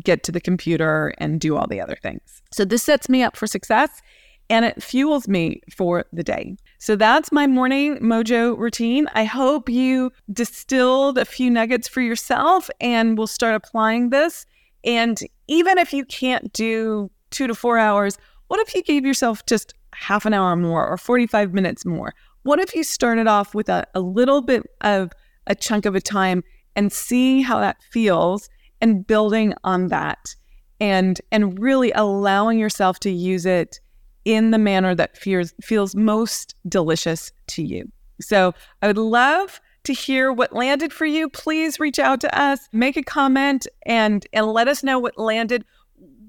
get 0.02 0.22
to 0.24 0.32
the 0.32 0.40
computer 0.40 1.14
and 1.18 1.40
do 1.40 1.56
all 1.56 1.66
the 1.66 1.80
other 1.80 1.96
things. 2.02 2.42
So 2.52 2.64
this 2.64 2.82
sets 2.82 3.08
me 3.08 3.22
up 3.22 3.36
for 3.36 3.46
success 3.46 4.02
and 4.50 4.64
it 4.64 4.82
fuels 4.82 5.26
me 5.28 5.60
for 5.74 6.04
the 6.12 6.22
day. 6.22 6.56
So 6.78 6.96
that's 6.96 7.32
my 7.32 7.46
morning 7.46 7.96
mojo 7.98 8.58
routine. 8.58 9.06
I 9.14 9.24
hope 9.24 9.68
you 9.68 10.12
distilled 10.32 11.18
a 11.18 11.24
few 11.24 11.50
nuggets 11.50 11.88
for 11.88 12.00
yourself 12.00 12.68
and 12.80 13.16
will 13.16 13.26
start 13.26 13.54
applying 13.54 14.10
this. 14.10 14.44
And 14.84 15.18
even 15.48 15.78
if 15.78 15.92
you 15.92 16.04
can't 16.04 16.52
do 16.52 17.10
two 17.30 17.46
to 17.46 17.54
four 17.54 17.78
hours, 17.78 18.18
what 18.48 18.60
if 18.60 18.74
you 18.74 18.82
gave 18.82 19.06
yourself 19.06 19.46
just 19.46 19.74
half 19.94 20.26
an 20.26 20.34
hour 20.34 20.56
more 20.56 20.86
or 20.86 20.98
45 20.98 21.54
minutes 21.54 21.86
more 21.86 22.12
what 22.44 22.60
if 22.60 22.74
you 22.74 22.84
started 22.84 23.26
off 23.26 23.54
with 23.54 23.68
a, 23.68 23.86
a 23.94 24.00
little 24.00 24.40
bit 24.40 24.62
of 24.80 25.12
a 25.46 25.54
chunk 25.54 25.84
of 25.84 25.94
a 25.94 26.00
time 26.00 26.42
and 26.76 26.92
seeing 26.92 27.42
how 27.42 27.60
that 27.60 27.82
feels 27.90 28.48
and 28.80 29.06
building 29.06 29.54
on 29.64 29.88
that 29.88 30.34
and 30.80 31.20
and 31.30 31.58
really 31.58 31.92
allowing 31.92 32.58
yourself 32.58 33.00
to 33.00 33.10
use 33.10 33.46
it 33.46 33.80
in 34.24 34.50
the 34.50 34.58
manner 34.58 34.94
that 34.94 35.16
feels 35.16 35.52
feels 35.62 35.94
most 35.94 36.54
delicious 36.68 37.32
to 37.48 37.62
you. 37.62 37.90
So 38.20 38.54
I 38.82 38.86
would 38.86 38.98
love 38.98 39.60
to 39.84 39.92
hear 39.92 40.32
what 40.32 40.54
landed 40.54 40.92
for 40.92 41.06
you. 41.06 41.28
Please 41.28 41.78
reach 41.78 41.98
out 41.98 42.20
to 42.22 42.38
us, 42.38 42.68
make 42.72 42.96
a 42.96 43.02
comment, 43.02 43.66
and 43.86 44.26
and 44.32 44.46
let 44.46 44.68
us 44.68 44.82
know 44.82 44.98
what 44.98 45.18
landed. 45.18 45.64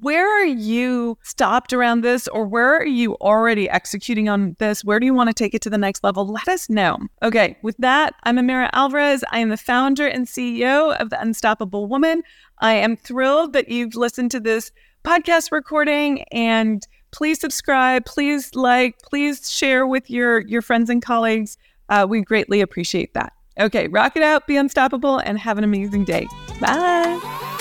Where 0.06 0.30
are 0.40 0.46
you 0.46 1.18
stopped 1.24 1.74
around 1.74 2.02
this, 2.02 2.28
or 2.28 2.46
where 2.46 2.78
are 2.78 2.86
you 2.86 3.16
already 3.22 3.68
executing 3.68 4.30
on 4.30 4.56
this? 4.60 4.86
Where 4.86 5.00
do 5.00 5.06
you 5.08 5.16
want 5.16 5.32
to 5.32 5.34
take 5.34 5.56
it 5.56 5.64
to 5.64 5.70
the 5.72 5.80
next 5.80 6.04
level? 6.04 6.28
Let 6.28 6.48
us 6.48 6.70
know. 6.70 7.00
Okay, 7.24 7.58
with 7.64 7.76
that, 7.80 8.14
I'm 8.22 8.38
Amira 8.38 8.70
Alvarez. 8.74 9.24
I 9.32 9.40
am 9.40 9.50
the 9.50 9.58
founder 9.58 10.06
and 10.06 10.28
CEO 10.28 10.96
of 10.98 11.10
The 11.10 11.20
Unstoppable 11.20 11.88
Woman. 11.88 12.22
I 12.60 12.76
am 12.76 12.96
thrilled 12.96 13.54
that 13.54 13.70
you've 13.70 13.96
listened 13.96 14.30
to 14.30 14.40
this 14.40 14.72
podcast 15.04 15.52
recording 15.52 16.22
and 16.32 16.86
please 17.10 17.40
subscribe, 17.42 18.06
please 18.06 18.54
like, 18.54 19.00
please 19.00 19.52
share 19.52 19.88
with 19.88 20.08
your 20.12 20.42
your 20.42 20.62
friends 20.62 20.92
and 20.92 21.02
colleagues. 21.02 21.58
Uh, 21.90 22.06
we 22.08 22.22
greatly 22.22 22.62
appreciate 22.62 23.16
that. 23.16 23.34
Okay, 23.60 23.88
rock 23.88 24.16
it 24.16 24.22
out, 24.22 24.46
be 24.46 24.56
unstoppable, 24.56 25.18
and 25.18 25.40
have 25.40 25.58
an 25.58 25.64
amazing 25.64 26.06
day. 26.06 26.28
Bye. 26.62 27.54